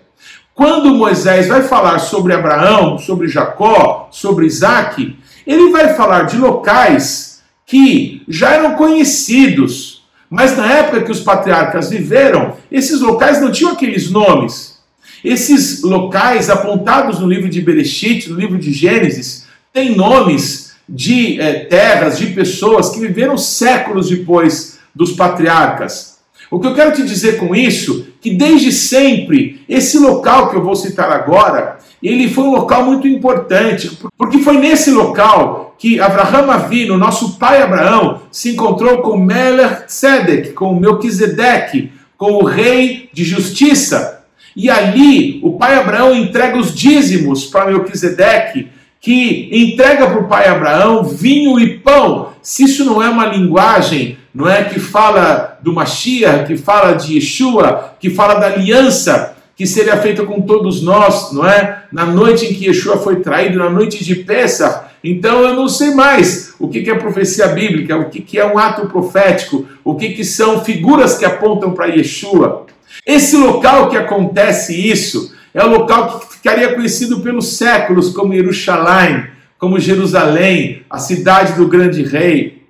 quando 0.54 0.94
Moisés 0.94 1.48
vai 1.48 1.64
falar 1.64 2.00
sobre 2.00 2.34
Abraão, 2.34 2.98
sobre 2.98 3.28
Jacó, 3.30 4.10
sobre 4.12 4.46
Isaac, 4.46 5.18
ele 5.48 5.72
vai 5.72 5.94
falar 5.94 6.24
de 6.24 6.38
locais 6.38 7.42
que 7.66 8.24
já 8.28 8.52
eram 8.56 8.76
conhecidos, 8.76 10.04
mas 10.30 10.58
na 10.58 10.70
época 10.70 11.04
que 11.04 11.12
os 11.12 11.22
patriarcas 11.22 11.90
viveram, 11.90 12.58
esses 12.72 13.00
locais 13.00 13.40
não 13.40 13.52
tinham 13.52 13.72
aqueles 13.72 14.12
nomes. 14.12 14.80
Esses 15.24 15.82
locais 15.82 16.50
apontados 16.50 17.20
no 17.20 17.28
livro 17.28 17.50
de 17.50 17.62
Bereshit, 17.62 18.30
no 18.30 18.40
livro 18.40 18.58
de 18.58 18.72
Gênesis, 18.72 19.48
têm 19.80 19.96
nomes 19.96 20.74
de 20.88 21.40
é, 21.40 21.66
terras, 21.66 22.18
de 22.18 22.28
pessoas 22.28 22.90
que 22.90 23.00
viveram 23.00 23.38
séculos 23.38 24.10
depois 24.10 24.80
dos 24.94 25.14
patriarcas. 25.14 26.20
O 26.52 26.60
que 26.60 26.68
eu 26.68 26.74
quero 26.74 26.94
te 26.94 27.04
dizer 27.04 27.38
com 27.38 27.56
isso, 27.56 28.08
que 28.20 28.32
desde 28.32 28.72
sempre, 28.72 29.62
esse 29.70 30.00
local 30.00 30.50
que 30.50 30.58
eu 30.58 30.64
vou 30.64 30.76
citar 30.76 31.12
agora, 31.12 31.78
ele 32.02 32.28
foi 32.28 32.44
um 32.44 32.52
local 32.52 32.84
muito 32.86 33.08
importante, 33.08 33.98
porque 34.18 34.40
foi 34.40 34.58
nesse 34.58 34.92
local 34.92 35.76
que 35.78 36.00
Abraham 36.00 36.52
Avino, 36.52 36.98
nosso 36.98 37.38
pai 37.38 37.62
Abraão, 37.62 38.24
se 38.32 38.52
encontrou 38.52 39.02
com 39.02 39.16
Melech 39.16 39.86
Tzedek, 39.86 40.52
com 40.52 40.78
Melquisedeque, 40.78 41.92
com 42.18 42.34
o 42.34 42.44
rei 42.44 43.10
de 43.14 43.24
justiça. 43.24 44.24
E 44.56 44.70
ali, 44.70 45.40
o 45.44 45.54
pai 45.54 45.76
Abraão 45.76 46.14
entrega 46.16 46.58
os 46.58 46.74
dízimos 46.74 47.46
para 47.46 47.68
Melquisedeque, 47.68 48.68
que 49.02 49.50
entrega 49.52 50.08
para 50.08 50.20
o 50.20 50.28
pai 50.28 50.48
Abraão 50.48 51.04
vinho 51.04 51.60
e 51.60 51.80
pão, 51.80 52.30
se 52.42 52.64
isso 52.64 52.84
não 52.84 53.02
é 53.02 53.10
uma 53.10 53.26
linguagem, 53.26 54.18
não 54.34 54.48
é 54.48 54.64
que 54.64 54.80
fala 54.80 55.58
do 55.62 55.74
Mashiach, 55.74 56.46
que 56.46 56.58
fala 56.58 56.94
de 56.94 57.16
Yeshua, 57.16 57.94
que 58.00 58.10
fala 58.10 58.36
da 58.36 58.48
aliança 58.48 59.36
que 59.60 59.68
seria 59.68 59.98
feita 59.98 60.26
com 60.26 60.40
todos 60.40 60.82
nós, 60.82 61.34
não 61.34 61.46
é? 61.46 61.84
Na 61.92 62.06
noite 62.06 62.46
em 62.46 62.54
que 62.54 62.68
Yeshua 62.68 62.98
foi 62.98 63.18
traído, 63.18 63.60
na 63.60 63.70
noite 63.70 64.06
de 64.06 64.16
Pessah. 64.16 64.88
Então 65.04 65.42
eu 65.42 65.54
não 65.54 65.68
sei 65.68 65.94
mais 65.94 66.54
o 66.58 66.70
que 66.70 66.90
é 66.90 66.96
profecia 66.96 67.46
bíblica, 67.50 67.98
o 67.98 68.10
que 68.10 68.40
é 68.40 68.46
um 68.46 68.58
ato 68.58 68.88
profético, 68.88 69.68
o 69.84 69.96
que 69.96 70.24
são 70.24 70.64
figuras 70.64 71.18
que 71.18 71.26
apontam 71.26 71.74
para 71.74 71.88
Yeshua. 71.88 72.68
Esse 73.06 73.36
local 73.36 73.90
que 73.90 73.98
acontece 73.98 74.74
isso 74.74 75.34
é 75.54 75.62
o 75.62 75.70
local 75.70 76.20
que 76.20 76.29
ficaria 76.40 76.74
conhecido 76.74 77.20
pelos 77.20 77.58
séculos 77.58 78.12
como 78.12 78.34
Jerusalém, 78.34 79.26
como 79.58 79.78
Jerusalém, 79.78 80.84
a 80.90 80.98
cidade 80.98 81.54
do 81.54 81.68
grande 81.68 82.02
rei. 82.02 82.64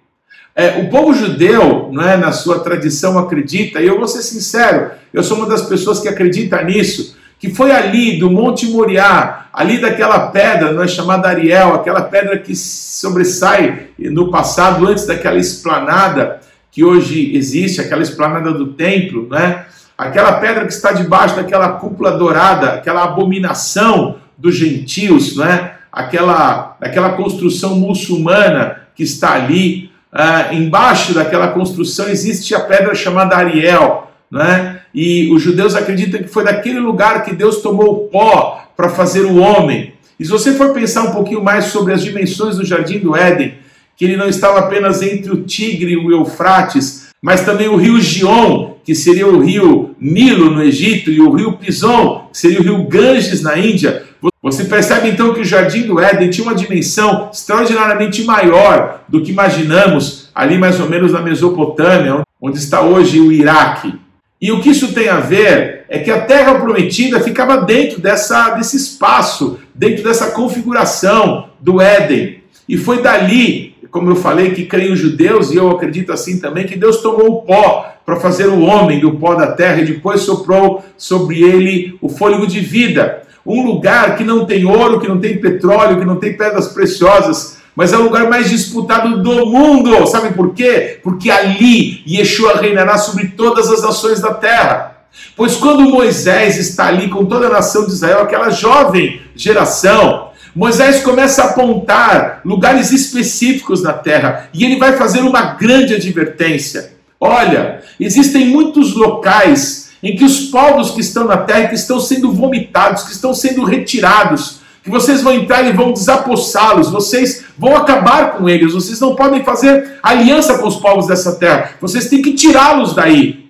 É, 0.56 0.80
o 0.80 0.90
povo 0.90 1.14
judeu, 1.14 1.90
não 1.94 2.04
é, 2.04 2.18
na 2.18 2.32
sua 2.32 2.60
tradição, 2.60 3.18
acredita, 3.20 3.80
e 3.80 3.86
eu 3.86 4.00
vou 4.00 4.08
ser 4.08 4.24
sincero, 4.24 4.90
eu 5.14 5.24
sou 5.24 5.38
uma 5.38 5.46
das 5.46 5.62
pessoas 5.62 6.00
que 6.00 6.08
acredita 6.08 6.62
nisso, 6.64 7.16
que 7.38 7.52
foi 7.52 7.72
ali 7.72 8.18
do 8.18 8.30
Monte 8.30 8.66
Moriá, 8.66 9.46
ali 9.54 9.80
daquela 9.80 10.28
pedra, 10.28 10.74
não 10.74 10.82
é 10.82 10.88
chamada 10.88 11.30
Ariel, 11.30 11.76
aquela 11.76 12.02
pedra 12.02 12.40
que 12.40 12.56
sobressai 12.56 13.88
no 14.00 14.32
passado, 14.32 14.88
antes 14.88 15.06
daquela 15.06 15.38
esplanada 15.38 16.42
que 16.72 16.84
hoje 16.84 17.36
existe, 17.36 17.80
aquela 17.80 18.02
esplanada 18.02 18.52
do 18.52 18.74
templo, 18.74 19.28
né? 19.30 19.66
Aquela 20.00 20.32
pedra 20.40 20.66
que 20.66 20.72
está 20.72 20.94
debaixo 20.94 21.36
daquela 21.36 21.74
cúpula 21.74 22.14
dourada, 22.14 22.72
aquela 22.72 23.04
abominação 23.04 24.16
dos 24.38 24.56
gentios, 24.56 25.36
né? 25.36 25.74
aquela, 25.92 26.78
aquela 26.80 27.10
construção 27.10 27.76
muçulmana 27.76 28.84
que 28.96 29.04
está 29.04 29.34
ali. 29.34 29.92
Ah, 30.10 30.54
embaixo 30.54 31.14
daquela 31.14 31.50
construção 31.50 32.08
existe 32.08 32.56
a 32.56 32.62
pedra 32.62 32.96
chamada 32.96 33.36
Ariel, 33.36 34.10
né? 34.32 34.80
e 34.96 35.30
os 35.34 35.42
judeus 35.42 35.76
acreditam 35.76 36.24
que 36.24 36.30
foi 36.30 36.46
daquele 36.46 36.80
lugar 36.80 37.26
que 37.26 37.36
Deus 37.36 37.62
tomou 37.62 37.92
o 37.92 38.08
pó 38.08 38.64
para 38.78 38.88
fazer 38.88 39.26
o 39.26 39.36
homem. 39.36 39.94
E 40.18 40.24
se 40.24 40.32
você 40.32 40.54
for 40.54 40.72
pensar 40.72 41.04
um 41.04 41.12
pouquinho 41.12 41.44
mais 41.44 41.66
sobre 41.66 41.94
as 41.94 42.02
dimensões 42.02 42.56
do 42.56 42.66
jardim 42.66 43.00
do 43.00 43.18
Éden, 43.18 43.56
que 43.98 44.06
ele 44.06 44.16
não 44.16 44.30
estava 44.30 44.60
apenas 44.60 45.02
entre 45.02 45.30
o 45.30 45.44
Tigre 45.44 45.92
e 45.92 45.98
o 45.98 46.10
Eufrates, 46.10 47.10
mas 47.22 47.42
também 47.42 47.68
o 47.68 47.76
rio 47.76 48.00
Gion, 48.00 48.76
que 48.90 48.96
seria 48.96 49.28
o 49.28 49.40
rio 49.40 49.96
Nilo 50.02 50.50
no 50.50 50.64
Egito, 50.64 51.12
e 51.12 51.22
o 51.22 51.30
rio 51.30 51.54
Pison, 51.54 52.28
que 52.32 52.40
seria 52.40 52.60
o 52.60 52.64
rio 52.64 52.84
Ganges 52.86 53.44
na 53.44 53.56
Índia. 53.56 54.02
Você 54.42 54.64
percebe 54.64 55.10
então 55.10 55.32
que 55.32 55.42
o 55.42 55.46
Jardim 55.46 55.84
do 55.84 56.00
Éden 56.00 56.32
tinha 56.32 56.48
uma 56.48 56.56
dimensão 56.56 57.30
extraordinariamente 57.32 58.24
maior 58.24 59.02
do 59.08 59.22
que 59.22 59.32
imaginamos 59.32 60.32
ali 60.34 60.58
mais 60.58 60.80
ou 60.80 60.90
menos 60.90 61.12
na 61.12 61.22
Mesopotâmia, 61.22 62.24
onde 62.42 62.58
está 62.58 62.82
hoje 62.82 63.20
o 63.20 63.32
Iraque. 63.32 63.94
E 64.42 64.52
o 64.52 64.60
que 64.60 64.72
isso 64.72 64.92
tem 64.92 65.08
a 65.08 65.20
ver 65.20 65.86
é 65.88 66.00
que 66.00 66.10
a 66.10 66.22
terra 66.22 66.56
prometida 66.56 67.20
ficava 67.20 67.58
dentro 67.58 68.02
dessa, 68.02 68.56
desse 68.56 68.76
espaço, 68.76 69.60
dentro 69.76 70.04
dessa 70.04 70.32
configuração 70.32 71.50
do 71.60 71.80
Éden. 71.80 72.42
E 72.68 72.76
foi 72.76 73.04
dali, 73.04 73.69
como 73.92 74.10
eu 74.12 74.16
falei, 74.16 74.52
que 74.52 74.66
creem 74.66 74.92
os 74.92 75.00
judeus, 75.00 75.52
e 75.52 75.56
eu 75.56 75.70
acredito 75.70 76.12
assim 76.12 76.40
também, 76.40 76.68
que 76.68 76.78
Deus 76.78 76.98
tomou 76.98 77.28
o 77.28 77.42
pó 77.42 77.94
para 78.06 78.20
fazer 78.20 78.48
o 78.48 78.62
homem 78.62 79.00
do 79.00 79.12
pó 79.14 79.36
da 79.36 79.48
terra 79.52 79.82
e 79.82 79.86
depois 79.86 80.22
soprou 80.22 80.84
sobre 80.98 81.44
ele 81.44 81.98
o 82.02 82.10
fôlego 82.10 82.48
de 82.48 82.60
vida. 82.60 83.24
Um 83.46 83.66
lugar 83.66 84.18
que 84.18 84.24
não 84.24 84.46
tem 84.46 84.66
ouro, 84.66 85.00
que 85.00 85.08
não 85.08 85.20
tem 85.20 85.40
petróleo, 85.40 86.00
que 86.00 86.06
não 86.06 86.16
tem 86.16 86.36
pedras 86.36 86.70
preciosas, 86.70 87.60
mas 87.76 87.94
é 87.94 87.98
o 87.98 88.04
lugar 88.04 88.30
mais 88.30 88.50
disputado 88.50 89.22
do 89.24 89.46
mundo. 89.46 90.06
Sabe 90.08 90.34
por 90.34 90.54
quê? 90.54 91.00
Porque 91.04 91.30
ali 91.30 92.04
Yeshua 92.08 92.58
reinará 92.60 92.98
sobre 92.98 93.28
todas 93.30 93.70
as 93.70 93.82
nações 93.82 94.20
da 94.20 94.34
terra. 94.34 94.98
Pois 95.36 95.56
quando 95.56 95.90
Moisés 95.90 96.58
está 96.58 96.88
ali 96.88 97.10
com 97.10 97.26
toda 97.26 97.48
a 97.48 97.52
nação 97.52 97.86
de 97.86 97.92
Israel, 97.92 98.22
aquela 98.22 98.50
jovem 98.50 99.22
geração, 99.36 100.29
Moisés 100.56 101.02
começa 101.02 101.44
a 101.44 101.46
apontar 101.46 102.42
lugares 102.44 102.92
específicos 102.92 103.84
na 103.84 103.94
terra 103.94 104.50
e 104.54 104.64
ele 104.64 104.78
vai 104.78 104.98
fazer 104.98 105.22
uma 105.22 105.54
grande 105.54 105.94
advertência. 105.94 106.94
Olha, 107.20 107.82
existem 108.00 108.48
muitos 108.48 108.96
locais 108.96 109.90
em 110.02 110.16
que 110.16 110.24
os 110.24 110.42
povos 110.46 110.92
que 110.92 111.02
estão 111.02 111.26
na 111.26 111.38
terra 111.38 111.68
que 111.68 111.76
estão 111.76 112.00
sendo 112.00 112.32
vomitados, 112.32 113.04
que 113.04 113.12
estão 113.12 113.34
sendo 113.34 113.64
retirados, 113.64 114.60
que 114.84 114.90
vocês 114.90 115.22
vão 115.22 115.34
entrar 115.34 115.64
e 115.64 115.74
vão 115.74 115.92
desapossá-los, 115.92 116.90
vocês 116.90 117.44
vão 117.58 117.76
acabar 117.76 118.38
com 118.38 118.48
eles, 118.48 118.74
vocês 118.74 119.00
não 119.00 119.16
podem 119.16 119.44
fazer 119.44 120.00
aliança 120.02 120.58
com 120.58 120.68
os 120.68 120.78
povos 120.78 121.08
dessa 121.08 121.36
terra, 121.36 121.72
vocês 121.82 122.08
têm 122.08 122.22
que 122.22 122.34
tirá-los 122.34 122.96
daí. 122.96 123.49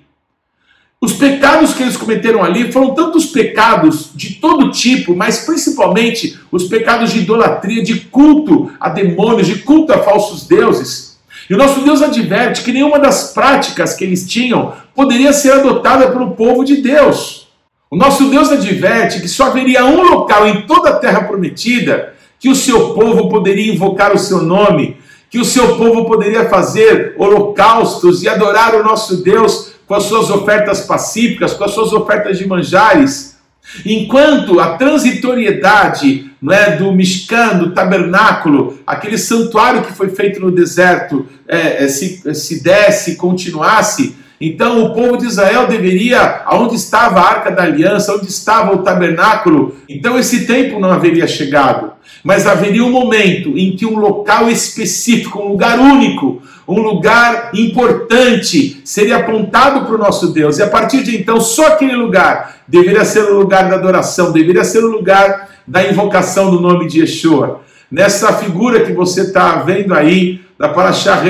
Os 1.02 1.14
pecados 1.14 1.74
que 1.74 1.82
eles 1.82 1.96
cometeram 1.96 2.44
ali 2.44 2.74
foram 2.74 2.94
tantos 2.94 3.28
pecados 3.28 4.10
de 4.14 4.34
todo 4.34 4.70
tipo, 4.70 5.16
mas 5.16 5.46
principalmente 5.46 6.38
os 6.52 6.66
pecados 6.66 7.14
de 7.14 7.20
idolatria, 7.20 7.82
de 7.82 8.02
culto 8.02 8.70
a 8.78 8.90
demônios, 8.90 9.48
de 9.48 9.60
culto 9.60 9.94
a 9.94 10.00
falsos 10.00 10.46
deuses. 10.46 11.18
E 11.50 11.54
o 11.54 11.58
nosso 11.58 11.82
Deus 11.82 12.02
adverte 12.02 12.64
que 12.64 12.74
nenhuma 12.74 13.00
das 13.00 13.32
práticas 13.32 13.94
que 13.94 14.04
eles 14.04 14.28
tinham 14.28 14.74
poderia 14.94 15.32
ser 15.32 15.54
adotada 15.54 16.12
pelo 16.12 16.32
povo 16.32 16.66
de 16.66 16.78
Deus. 16.82 17.48
O 17.90 17.96
nosso 17.96 18.30
Deus 18.30 18.52
adverte 18.52 19.22
que 19.22 19.30
só 19.30 19.46
haveria 19.46 19.86
um 19.86 20.02
local 20.02 20.46
em 20.48 20.64
toda 20.64 20.90
a 20.90 20.96
terra 21.00 21.22
prometida 21.22 22.14
que 22.38 22.50
o 22.50 22.56
seu 22.56 22.94
povo 22.94 23.30
poderia 23.30 23.74
invocar 23.74 24.14
o 24.14 24.20
seu 24.20 24.42
nome, 24.42 24.98
que 25.30 25.40
o 25.40 25.46
seu 25.46 25.78
povo 25.78 26.06
poderia 26.06 26.50
fazer 26.50 27.16
holocaustos 27.18 28.22
e 28.22 28.28
adorar 28.28 28.76
o 28.76 28.84
nosso 28.84 29.24
Deus 29.24 29.79
com 29.90 29.96
as 29.96 30.04
suas 30.04 30.30
ofertas 30.30 30.82
pacíficas, 30.82 31.52
com 31.54 31.64
as 31.64 31.72
suas 31.72 31.92
ofertas 31.92 32.38
de 32.38 32.48
manjares. 32.48 33.36
Enquanto 33.84 34.60
a 34.60 34.78
transitoriedade 34.78 36.30
não 36.40 36.54
é, 36.54 36.76
do 36.78 36.92
Mishkan, 36.92 37.58
do 37.58 37.72
tabernáculo, 37.72 38.80
aquele 38.86 39.18
santuário 39.18 39.82
que 39.82 39.92
foi 39.92 40.10
feito 40.10 40.40
no 40.40 40.52
deserto, 40.52 41.28
é, 41.48 41.86
é 41.86 41.88
se, 41.88 42.22
se 42.36 42.64
desse, 42.64 43.16
continuasse, 43.16 44.16
então 44.40 44.84
o 44.84 44.94
povo 44.94 45.18
de 45.18 45.26
Israel 45.26 45.68
deveria, 45.68 46.44
aonde 46.46 46.76
estava 46.76 47.20
a 47.20 47.28
arca 47.28 47.52
da 47.52 47.64
aliança, 47.64 48.16
onde 48.16 48.28
estava 48.28 48.74
o 48.74 48.84
tabernáculo, 48.84 49.76
então 49.88 50.18
esse 50.18 50.46
tempo 50.46 50.80
não 50.80 50.92
haveria 50.92 51.28
chegado. 51.28 51.92
Mas 52.24 52.48
haveria 52.48 52.84
um 52.84 52.92
momento 52.92 53.58
em 53.58 53.76
que 53.76 53.86
um 53.86 53.98
local 53.98 54.50
específico, 54.50 55.40
um 55.40 55.50
lugar 55.50 55.80
único, 55.80 56.42
um 56.68 56.80
lugar 56.82 57.52
importante 57.54 58.82
seria 58.86 59.18
apontado 59.18 59.86
para 59.86 59.96
o 59.96 59.98
nosso 59.98 60.32
Deus. 60.32 60.58
E 60.58 60.64
a 60.64 60.68
partir 60.68 61.04
de 61.04 61.18
então, 61.18 61.42
só 61.42 61.68
aquele 61.68 61.96
lugar 61.96 62.58
deveria 62.68 63.04
ser 63.04 63.24
o 63.24 63.40
lugar 63.40 63.70
da 63.70 63.76
adoração, 63.76 64.32
deveria 64.32 64.64
ser 64.64 64.84
o 64.84 64.92
lugar 64.92 65.50
da 65.68 65.84
invocação 65.84 66.52
do 66.52 66.60
nome 66.60 66.88
de 66.88 67.02
Yeshua. 67.02 67.62
Nessa 67.92 68.34
figura 68.34 68.82
que 68.82 68.94
você 68.94 69.22
está 69.22 69.56
vendo 69.58 69.94
aí, 69.94 70.42
da 70.58 70.70
Parashah 70.70 71.24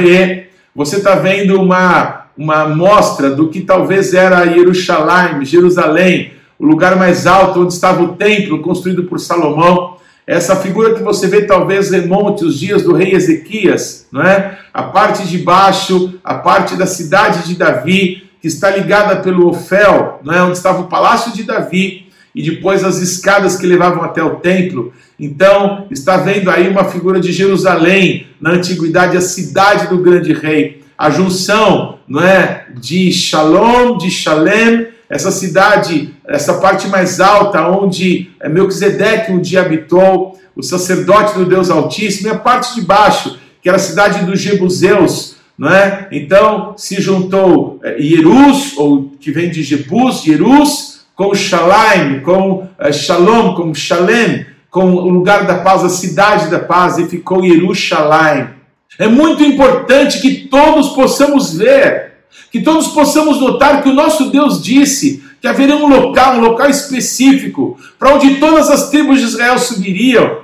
você 0.75 0.97
está 0.97 1.15
vendo 1.15 1.61
uma 1.61 2.25
uma 2.39 2.69
mostra 2.69 3.29
do 3.29 3.49
que 3.49 3.59
talvez 3.59 4.13
era 4.13 4.45
Jerusalém, 4.45 5.43
Jerusalém, 5.43 6.31
o 6.57 6.65
lugar 6.65 6.95
mais 6.95 7.27
alto 7.27 7.59
onde 7.59 7.73
estava 7.73 8.01
o 8.01 8.15
templo 8.15 8.61
construído 8.61 9.03
por 9.03 9.19
Salomão. 9.19 9.97
Essa 10.25 10.55
figura 10.55 10.93
que 10.93 11.03
você 11.03 11.27
vê 11.27 11.41
talvez 11.41 11.91
remonte 11.91 12.45
os 12.45 12.57
dias 12.57 12.81
do 12.81 12.93
rei 12.93 13.13
Ezequias, 13.13 14.07
não 14.09 14.21
é? 14.21 14.57
A 14.73 14.83
parte 14.83 15.27
de 15.27 15.39
baixo, 15.39 16.13
a 16.23 16.35
parte 16.35 16.77
da 16.77 16.85
cidade 16.85 17.45
de 17.45 17.55
Davi, 17.55 18.29
que 18.41 18.47
está 18.47 18.69
ligada 18.69 19.17
pelo 19.17 19.49
Ofel, 19.49 20.21
não 20.23 20.33
é? 20.33 20.41
Onde 20.41 20.55
estava 20.55 20.83
o 20.83 20.87
palácio 20.87 21.33
de 21.33 21.43
Davi 21.43 22.07
e 22.33 22.41
depois 22.41 22.85
as 22.85 23.01
escadas 23.01 23.57
que 23.57 23.67
levavam 23.67 24.01
até 24.01 24.23
o 24.23 24.35
templo. 24.35 24.93
Então, 25.19 25.87
está 25.91 26.15
vendo 26.15 26.49
aí 26.49 26.69
uma 26.69 26.85
figura 26.85 27.19
de 27.19 27.33
Jerusalém, 27.33 28.27
na 28.39 28.51
antiguidade, 28.51 29.17
a 29.17 29.21
cidade 29.21 29.87
do 29.87 29.97
grande 29.97 30.31
rei 30.31 30.79
a 30.99 31.09
junção 31.09 31.97
não 32.05 32.21
é, 32.21 32.65
de 32.77 33.09
Shalom, 33.09 33.97
de 33.97 34.11
Shalem, 34.11 34.89
essa 35.09 35.31
cidade, 35.31 36.13
essa 36.27 36.55
parte 36.55 36.89
mais 36.89 37.21
alta, 37.21 37.65
onde 37.69 38.31
Melquisedeque 38.43 39.31
um 39.31 39.39
dia 39.39 39.61
habitou, 39.61 40.37
o 40.53 40.61
sacerdote 40.61 41.35
do 41.35 41.45
Deus 41.45 41.69
Altíssimo, 41.69 42.27
e 42.27 42.31
a 42.31 42.37
parte 42.37 42.75
de 42.75 42.81
baixo, 42.81 43.39
que 43.61 43.69
era 43.69 43.77
a 43.77 43.79
cidade 43.79 44.25
dos 44.25 44.41
Jebuseus, 44.41 45.37
não 45.57 45.69
é? 45.69 46.09
Então 46.11 46.73
se 46.75 47.01
juntou 47.01 47.79
Jerus, 47.97 48.73
é, 48.77 48.81
ou 48.81 49.11
que 49.21 49.31
vem 49.31 49.49
de 49.49 49.63
Jebus, 49.63 50.23
Jerus, 50.23 50.99
com 51.15 51.33
Shalaim, 51.33 52.19
com 52.19 52.67
uh, 52.77 52.93
Shalom, 52.93 53.55
com 53.55 53.73
Shalem, 53.73 54.45
com 54.69 54.93
o 54.95 55.09
lugar 55.09 55.47
da 55.47 55.59
paz, 55.59 55.81
a 55.85 55.89
cidade 55.89 56.49
da 56.49 56.59
paz, 56.59 56.97
e 56.97 57.07
ficou 57.07 57.41
Jerusalém. 57.41 58.58
É 58.99 59.07
muito 59.07 59.41
importante 59.41 60.19
que 60.19 60.47
todos 60.49 60.89
possamos 60.89 61.53
ver, 61.53 62.15
que 62.51 62.59
todos 62.59 62.89
possamos 62.89 63.39
notar 63.39 63.81
que 63.81 63.87
o 63.87 63.93
nosso 63.93 64.29
Deus 64.29 64.61
disse 64.61 65.23
que 65.39 65.47
haveria 65.47 65.77
um 65.77 65.87
local, 65.87 66.35
um 66.35 66.41
local 66.41 66.69
específico, 66.69 67.79
para 67.97 68.13
onde 68.13 68.35
todas 68.35 68.69
as 68.69 68.89
tribos 68.89 69.19
de 69.19 69.25
Israel 69.25 69.57
subiriam. 69.57 70.39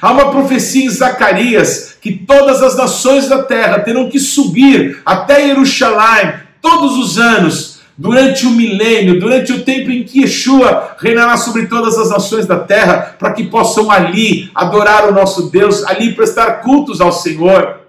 Há 0.00 0.12
uma 0.12 0.30
profecia 0.30 0.84
em 0.84 0.88
Zacarias 0.88 1.96
que 2.00 2.12
todas 2.12 2.62
as 2.62 2.76
nações 2.76 3.28
da 3.28 3.42
terra 3.42 3.80
terão 3.80 4.08
que 4.08 4.20
subir 4.20 5.00
até 5.04 5.48
Jerusalém 5.48 6.34
todos 6.62 6.96
os 6.96 7.18
anos, 7.18 7.80
durante 7.98 8.46
o 8.46 8.50
milênio, 8.50 9.18
durante 9.18 9.52
o 9.52 9.64
tempo 9.64 9.90
em 9.90 10.04
que 10.04 10.20
Yeshua 10.20 10.94
reinará 10.98 11.36
sobre 11.36 11.66
todas 11.66 11.98
as 11.98 12.10
nações 12.10 12.46
da 12.46 12.58
terra, 12.58 13.16
para 13.18 13.32
que 13.32 13.44
possam 13.44 13.90
ali 13.90 14.48
adorar 14.54 15.08
o 15.08 15.12
nosso 15.12 15.50
Deus, 15.50 15.82
ali 15.84 16.14
prestar 16.14 16.60
cultos 16.62 17.00
ao 17.00 17.10
Senhor. 17.10 17.85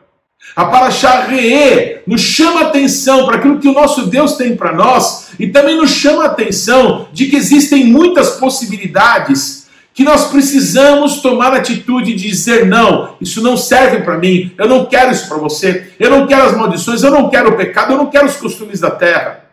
A 0.55 0.65
Paraxá 0.65 1.21
Reê 1.21 1.99
nos 2.07 2.21
chama 2.21 2.61
atenção 2.61 3.25
para 3.25 3.37
aquilo 3.37 3.59
que 3.59 3.67
o 3.67 3.73
nosso 3.73 4.07
Deus 4.07 4.33
tem 4.37 4.55
para 4.55 4.73
nós 4.73 5.29
e 5.39 5.47
também 5.47 5.77
nos 5.77 5.91
chama 5.91 6.25
atenção 6.25 7.07
de 7.13 7.27
que 7.27 7.35
existem 7.35 7.85
muitas 7.85 8.31
possibilidades 8.31 9.67
que 9.93 10.03
nós 10.03 10.25
precisamos 10.25 11.21
tomar 11.21 11.53
atitude 11.53 12.13
de 12.13 12.27
dizer 12.27 12.67
não, 12.67 13.15
isso 13.19 13.41
não 13.41 13.57
serve 13.57 14.01
para 14.01 14.17
mim, 14.17 14.51
eu 14.55 14.67
não 14.67 14.85
quero 14.85 15.11
isso 15.11 15.27
para 15.27 15.37
você, 15.37 15.91
eu 15.99 16.09
não 16.11 16.27
quero 16.27 16.43
as 16.43 16.55
maldições, 16.55 17.01
eu 17.01 17.09
não 17.09 17.31
quero 17.31 17.49
o 17.49 17.57
pecado, 17.57 17.93
eu 17.93 17.97
não 17.97 18.05
quero 18.05 18.27
os 18.27 18.35
costumes 18.35 18.79
da 18.79 18.91
terra. 18.91 19.45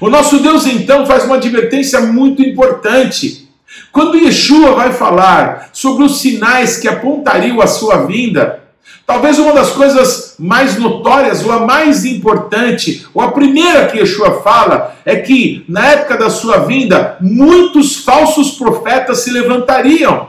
O 0.00 0.10
nosso 0.10 0.38
Deus 0.40 0.66
então 0.66 1.06
faz 1.06 1.24
uma 1.24 1.36
advertência 1.36 2.00
muito 2.00 2.42
importante. 2.42 3.48
Quando 3.90 4.18
Yeshua 4.18 4.74
vai 4.74 4.92
falar 4.92 5.70
sobre 5.72 6.04
os 6.04 6.20
sinais 6.20 6.76
que 6.76 6.86
apontariam 6.86 7.60
a 7.60 7.66
sua 7.66 8.06
vinda, 8.06 8.63
Talvez 9.06 9.38
uma 9.38 9.52
das 9.52 9.70
coisas 9.70 10.34
mais 10.38 10.78
notórias, 10.78 11.44
ou 11.44 11.52
a 11.52 11.60
mais 11.60 12.06
importante, 12.06 13.06
ou 13.12 13.20
a 13.20 13.32
primeira 13.32 13.86
que 13.86 13.98
Yeshua 13.98 14.40
fala, 14.42 14.96
é 15.04 15.16
que 15.16 15.62
na 15.68 15.86
época 15.86 16.16
da 16.16 16.30
sua 16.30 16.58
vinda, 16.58 17.18
muitos 17.20 17.96
falsos 17.96 18.52
profetas 18.52 19.18
se 19.18 19.30
levantariam. 19.30 20.28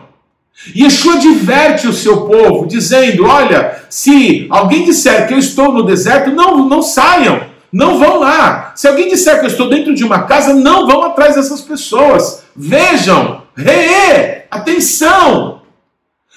Yeshua 0.75 1.17
diverte 1.17 1.87
o 1.87 1.93
seu 1.93 2.21
povo, 2.27 2.67
dizendo: 2.67 3.25
Olha, 3.25 3.83
se 3.89 4.45
alguém 4.49 4.83
disser 4.83 5.25
que 5.27 5.33
eu 5.33 5.39
estou 5.39 5.71
no 5.71 5.83
deserto, 5.83 6.31
não, 6.31 6.67
não 6.67 6.81
saiam, 6.81 7.41
não 7.71 7.97
vão 7.97 8.19
lá. 8.19 8.73
Se 8.75 8.87
alguém 8.87 9.07
disser 9.07 9.39
que 9.39 9.45
eu 9.45 9.49
estou 9.49 9.69
dentro 9.69 9.95
de 9.95 10.03
uma 10.03 10.23
casa, 10.23 10.53
não 10.53 10.85
vão 10.85 11.03
atrás 11.03 11.35
dessas 11.35 11.61
pessoas. 11.61 12.43
Vejam, 12.55 13.41
re, 13.55 14.43
atenção, 14.51 15.61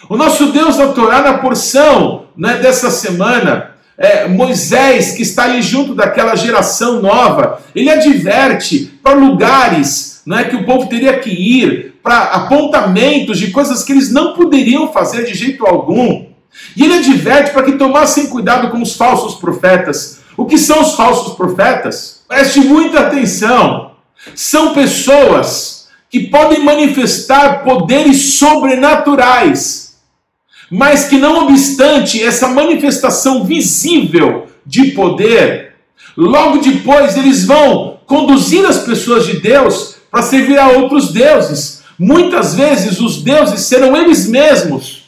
o 0.09 0.17
nosso 0.17 0.47
Deus 0.53 0.77
na 0.77 0.89
Torá, 0.89 1.21
na 1.21 1.39
porção 1.39 2.28
né, 2.39 2.59
dessa 2.59 2.91
semana, 2.91 3.73
é, 3.99 4.29
Moisés, 4.29 5.13
que 5.13 5.23
está 5.23 5.43
ali 5.45 5.61
junto 5.61 5.95
daquela 5.95 6.37
geração 6.37 7.03
nova, 7.03 7.61
ele 7.75 7.91
adverte 7.91 8.99
para 9.03 9.15
lugares 9.15 10.23
né, 10.25 10.45
que 10.45 10.55
o 10.55 10.65
povo 10.65 10.87
teria 10.87 11.19
que 11.19 11.31
ir, 11.31 11.89
para 12.03 12.23
apontamentos 12.23 13.39
de 13.39 13.51
coisas 13.51 13.83
que 13.83 13.93
eles 13.93 14.13
não 14.13 14.33
poderiam 14.35 14.93
fazer 14.93 15.25
de 15.27 15.35
jeito 15.35 15.67
algum. 15.67 16.27
E 16.77 16.85
ele 16.85 16.95
adverte 16.95 17.51
para 17.51 17.65
que 17.65 17.73
tomassem 17.73 18.29
cuidado 18.29 18.71
com 18.71 18.81
os 18.81 18.95
falsos 18.95 19.35
profetas. 19.35 20.21
O 20.37 20.47
que 20.47 20.57
são 20.57 20.81
os 20.81 20.95
falsos 20.95 21.35
profetas? 21.35 22.23
Preste 22.29 22.61
muita 22.61 23.01
atenção. 23.01 23.93
São 24.35 24.73
pessoas 24.73 25.89
que 26.09 26.21
podem 26.21 26.65
manifestar 26.65 27.65
poderes 27.65 28.35
sobrenaturais, 28.35 29.88
mas 30.71 31.05
que, 31.09 31.17
não 31.17 31.47
obstante 31.47 32.23
essa 32.23 32.49
manifestação 32.49 33.45
visível 33.45 34.47
de 34.65 34.93
poder, 34.93 35.75
logo 36.17 36.59
depois 36.59 37.17
eles 37.17 37.45
vão 37.45 37.99
conduzir 38.07 38.65
as 38.67 38.79
pessoas 38.79 39.27
de 39.27 39.41
Deus 39.41 39.97
para 40.11 40.23
servir 40.23 40.59
a 40.59 40.69
outros 40.69 41.13
deuses. 41.13 41.83
Muitas 41.99 42.55
vezes 42.55 43.01
os 43.01 43.23
deuses 43.23 43.63
serão 43.63 43.97
eles 43.97 44.27
mesmos, 44.27 45.05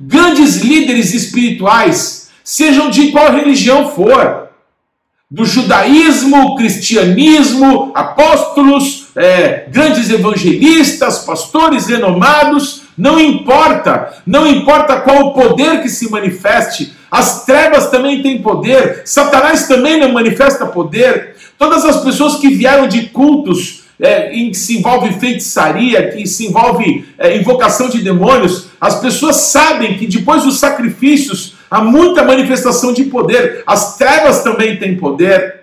grandes 0.00 0.56
líderes 0.56 1.14
espirituais, 1.14 2.28
sejam 2.44 2.90
de 2.90 3.10
qual 3.10 3.32
religião 3.32 3.90
for 3.90 4.48
do 5.30 5.44
judaísmo, 5.44 6.56
cristianismo, 6.56 7.92
apóstolos, 7.94 9.07
é, 9.18 9.66
grandes 9.68 10.10
evangelistas, 10.10 11.18
pastores 11.20 11.86
renomados, 11.86 12.82
não 12.96 13.20
importa, 13.20 14.14
não 14.26 14.46
importa 14.46 15.00
qual 15.00 15.26
o 15.26 15.32
poder 15.32 15.82
que 15.82 15.88
se 15.88 16.10
manifeste, 16.10 16.92
as 17.10 17.44
trevas 17.44 17.90
também 17.90 18.22
têm 18.22 18.42
poder, 18.42 19.02
Satanás 19.04 19.66
também 19.66 19.98
não 19.98 20.12
manifesta 20.12 20.66
poder, 20.66 21.36
todas 21.58 21.84
as 21.84 22.02
pessoas 22.02 22.36
que 22.36 22.48
vieram 22.48 22.86
de 22.86 23.06
cultos 23.08 23.84
é, 24.00 24.32
em 24.32 24.50
que 24.50 24.56
se 24.56 24.78
envolve 24.78 25.12
feitiçaria, 25.18 26.10
que 26.10 26.26
se 26.26 26.46
envolve 26.46 27.04
é, 27.18 27.36
invocação 27.36 27.88
de 27.88 28.00
demônios, 28.00 28.68
as 28.80 29.00
pessoas 29.00 29.36
sabem 29.36 29.98
que 29.98 30.06
depois 30.06 30.44
dos 30.44 30.58
sacrifícios 30.58 31.54
há 31.70 31.82
muita 31.82 32.22
manifestação 32.22 32.92
de 32.92 33.04
poder. 33.04 33.62
As 33.66 33.96
trevas 33.96 34.42
também 34.42 34.78
têm 34.78 34.96
poder. 34.96 35.57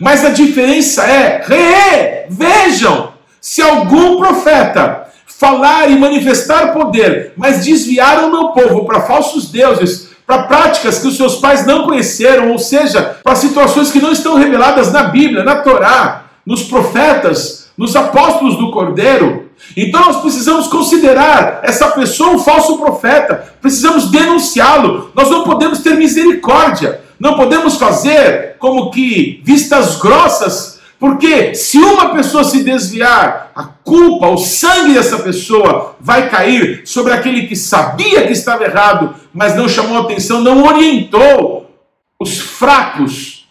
Mas 0.00 0.24
a 0.24 0.30
diferença 0.30 1.04
é, 1.04 1.42
re, 1.44 2.26
vejam, 2.28 3.12
se 3.40 3.62
algum 3.62 4.18
profeta 4.18 5.08
falar 5.26 5.90
e 5.90 5.98
manifestar 5.98 6.72
poder, 6.72 7.32
mas 7.36 7.64
desviar 7.64 8.24
o 8.24 8.30
meu 8.30 8.48
povo 8.48 8.84
para 8.86 9.02
falsos 9.02 9.50
deuses, 9.50 10.08
para 10.26 10.44
práticas 10.44 10.98
que 10.98 11.08
os 11.08 11.16
seus 11.16 11.36
pais 11.36 11.66
não 11.66 11.84
conheceram, 11.84 12.50
ou 12.50 12.58
seja, 12.58 13.18
para 13.22 13.34
situações 13.34 13.90
que 13.90 14.00
não 14.00 14.12
estão 14.12 14.36
reveladas 14.36 14.90
na 14.90 15.04
Bíblia, 15.04 15.44
na 15.44 15.56
Torá, 15.56 16.24
nos 16.46 16.62
profetas, 16.62 17.68
nos 17.76 17.94
apóstolos 17.94 18.56
do 18.56 18.70
Cordeiro, 18.70 19.44
então 19.76 20.00
nós 20.00 20.20
precisamos 20.20 20.66
considerar 20.68 21.60
essa 21.62 21.90
pessoa 21.90 22.30
um 22.30 22.38
falso 22.38 22.78
profeta, 22.78 23.54
precisamos 23.60 24.10
denunciá-lo. 24.10 25.10
Nós 25.14 25.30
não 25.30 25.44
podemos 25.44 25.80
ter 25.80 25.96
misericórdia, 25.96 27.00
não 27.24 27.36
podemos 27.36 27.78
fazer 27.78 28.56
como 28.58 28.90
que 28.90 29.40
vistas 29.42 29.96
grossas, 29.96 30.78
porque 31.00 31.54
se 31.54 31.78
uma 31.78 32.10
pessoa 32.14 32.44
se 32.44 32.62
desviar, 32.62 33.50
a 33.56 33.64
culpa, 33.64 34.28
o 34.28 34.36
sangue 34.36 34.92
dessa 34.92 35.18
pessoa 35.18 35.96
vai 35.98 36.28
cair 36.28 36.82
sobre 36.84 37.14
aquele 37.14 37.46
que 37.46 37.56
sabia 37.56 38.26
que 38.26 38.34
estava 38.34 38.64
errado, 38.64 39.14
mas 39.32 39.56
não 39.56 39.66
chamou 39.66 39.96
atenção, 39.96 40.42
não 40.42 40.64
orientou 40.64 41.74
os 42.20 42.38
fracos, 42.38 43.48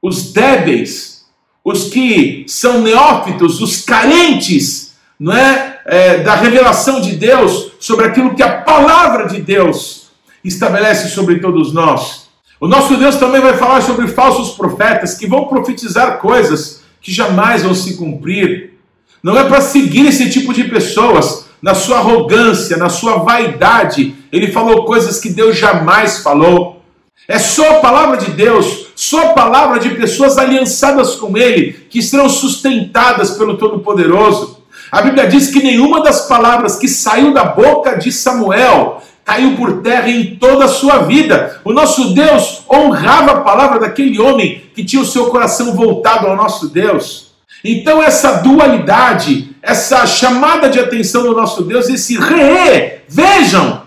os 0.00 0.32
débeis, 0.32 1.24
os 1.64 1.88
que 1.88 2.44
são 2.46 2.82
neófitos, 2.82 3.60
os 3.60 3.80
carentes 3.80 4.94
não 5.18 5.32
é, 5.32 5.80
é, 5.86 6.18
da 6.18 6.36
revelação 6.36 7.00
de 7.00 7.16
Deus 7.16 7.72
sobre 7.80 8.06
aquilo 8.06 8.36
que 8.36 8.44
a 8.44 8.60
palavra 8.62 9.26
de 9.26 9.40
Deus 9.40 10.12
estabelece 10.44 11.08
sobre 11.08 11.40
todos 11.40 11.72
nós. 11.74 12.21
O 12.62 12.68
nosso 12.68 12.96
Deus 12.96 13.16
também 13.16 13.40
vai 13.40 13.56
falar 13.56 13.80
sobre 13.80 14.06
falsos 14.06 14.54
profetas 14.54 15.14
que 15.14 15.26
vão 15.26 15.46
profetizar 15.46 16.20
coisas 16.20 16.80
que 17.00 17.10
jamais 17.10 17.64
vão 17.64 17.74
se 17.74 17.96
cumprir. 17.96 18.74
Não 19.20 19.36
é 19.36 19.42
para 19.42 19.60
seguir 19.60 20.06
esse 20.06 20.30
tipo 20.30 20.54
de 20.54 20.62
pessoas 20.62 21.46
na 21.60 21.74
sua 21.74 21.96
arrogância, 21.96 22.76
na 22.76 22.88
sua 22.88 23.16
vaidade. 23.16 24.14
Ele 24.30 24.52
falou 24.52 24.84
coisas 24.84 25.18
que 25.18 25.30
Deus 25.30 25.58
jamais 25.58 26.20
falou. 26.20 26.80
É 27.26 27.36
só 27.36 27.78
a 27.78 27.80
palavra 27.80 28.16
de 28.16 28.30
Deus, 28.30 28.92
só 28.94 29.30
a 29.30 29.32
palavra 29.32 29.80
de 29.80 29.90
pessoas 29.96 30.38
aliançadas 30.38 31.16
com 31.16 31.36
Ele 31.36 31.72
que 31.90 32.00
serão 32.00 32.28
sustentadas 32.28 33.32
pelo 33.32 33.58
Todo-Poderoso. 33.58 34.62
A 34.92 35.02
Bíblia 35.02 35.26
diz 35.26 35.48
que 35.48 35.60
nenhuma 35.60 36.00
das 36.00 36.28
palavras 36.28 36.76
que 36.76 36.86
saiu 36.86 37.34
da 37.34 37.42
boca 37.42 37.96
de 37.96 38.12
Samuel 38.12 39.02
caiu 39.24 39.56
por 39.56 39.82
terra 39.82 40.08
em 40.08 40.36
toda 40.36 40.64
a 40.64 40.68
sua 40.68 40.98
vida. 40.98 41.60
O 41.64 41.72
nosso 41.72 42.12
Deus 42.12 42.62
honrava 42.70 43.32
a 43.32 43.40
palavra 43.40 43.78
daquele 43.78 44.20
homem 44.20 44.62
que 44.74 44.84
tinha 44.84 45.02
o 45.02 45.06
seu 45.06 45.26
coração 45.26 45.74
voltado 45.74 46.26
ao 46.26 46.36
nosso 46.36 46.68
Deus. 46.68 47.32
Então, 47.64 48.02
essa 48.02 48.38
dualidade, 48.38 49.54
essa 49.62 50.04
chamada 50.06 50.68
de 50.68 50.80
atenção 50.80 51.22
do 51.22 51.32
nosso 51.34 51.62
Deus, 51.62 51.88
esse 51.88 52.18
re, 52.18 53.00
vejam, 53.08 53.82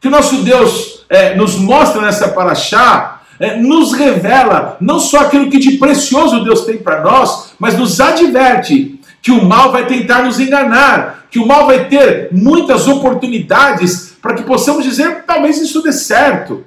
que 0.00 0.06
o 0.06 0.10
nosso 0.10 0.42
Deus 0.42 1.04
é, 1.10 1.34
nos 1.34 1.56
mostra 1.56 2.00
nessa 2.00 2.28
paraxá, 2.28 3.20
é, 3.40 3.56
nos 3.56 3.92
revela 3.92 4.76
não 4.80 4.98
só 4.98 5.20
aquilo 5.20 5.50
que 5.50 5.58
de 5.58 5.72
precioso 5.72 6.44
Deus 6.44 6.62
tem 6.62 6.78
para 6.78 7.02
nós, 7.02 7.54
mas 7.58 7.76
nos 7.76 8.00
adverte 8.00 9.00
que 9.20 9.32
o 9.32 9.44
mal 9.44 9.72
vai 9.72 9.86
tentar 9.86 10.22
nos 10.22 10.38
enganar, 10.38 11.26
que 11.30 11.38
o 11.38 11.46
mal 11.46 11.66
vai 11.66 11.86
ter 11.86 12.28
muitas 12.30 12.86
oportunidades 12.86 14.15
para 14.26 14.34
que 14.34 14.42
possamos 14.42 14.82
dizer 14.82 15.22
talvez 15.24 15.60
isso 15.60 15.80
dê 15.80 15.92
certo. 15.92 16.64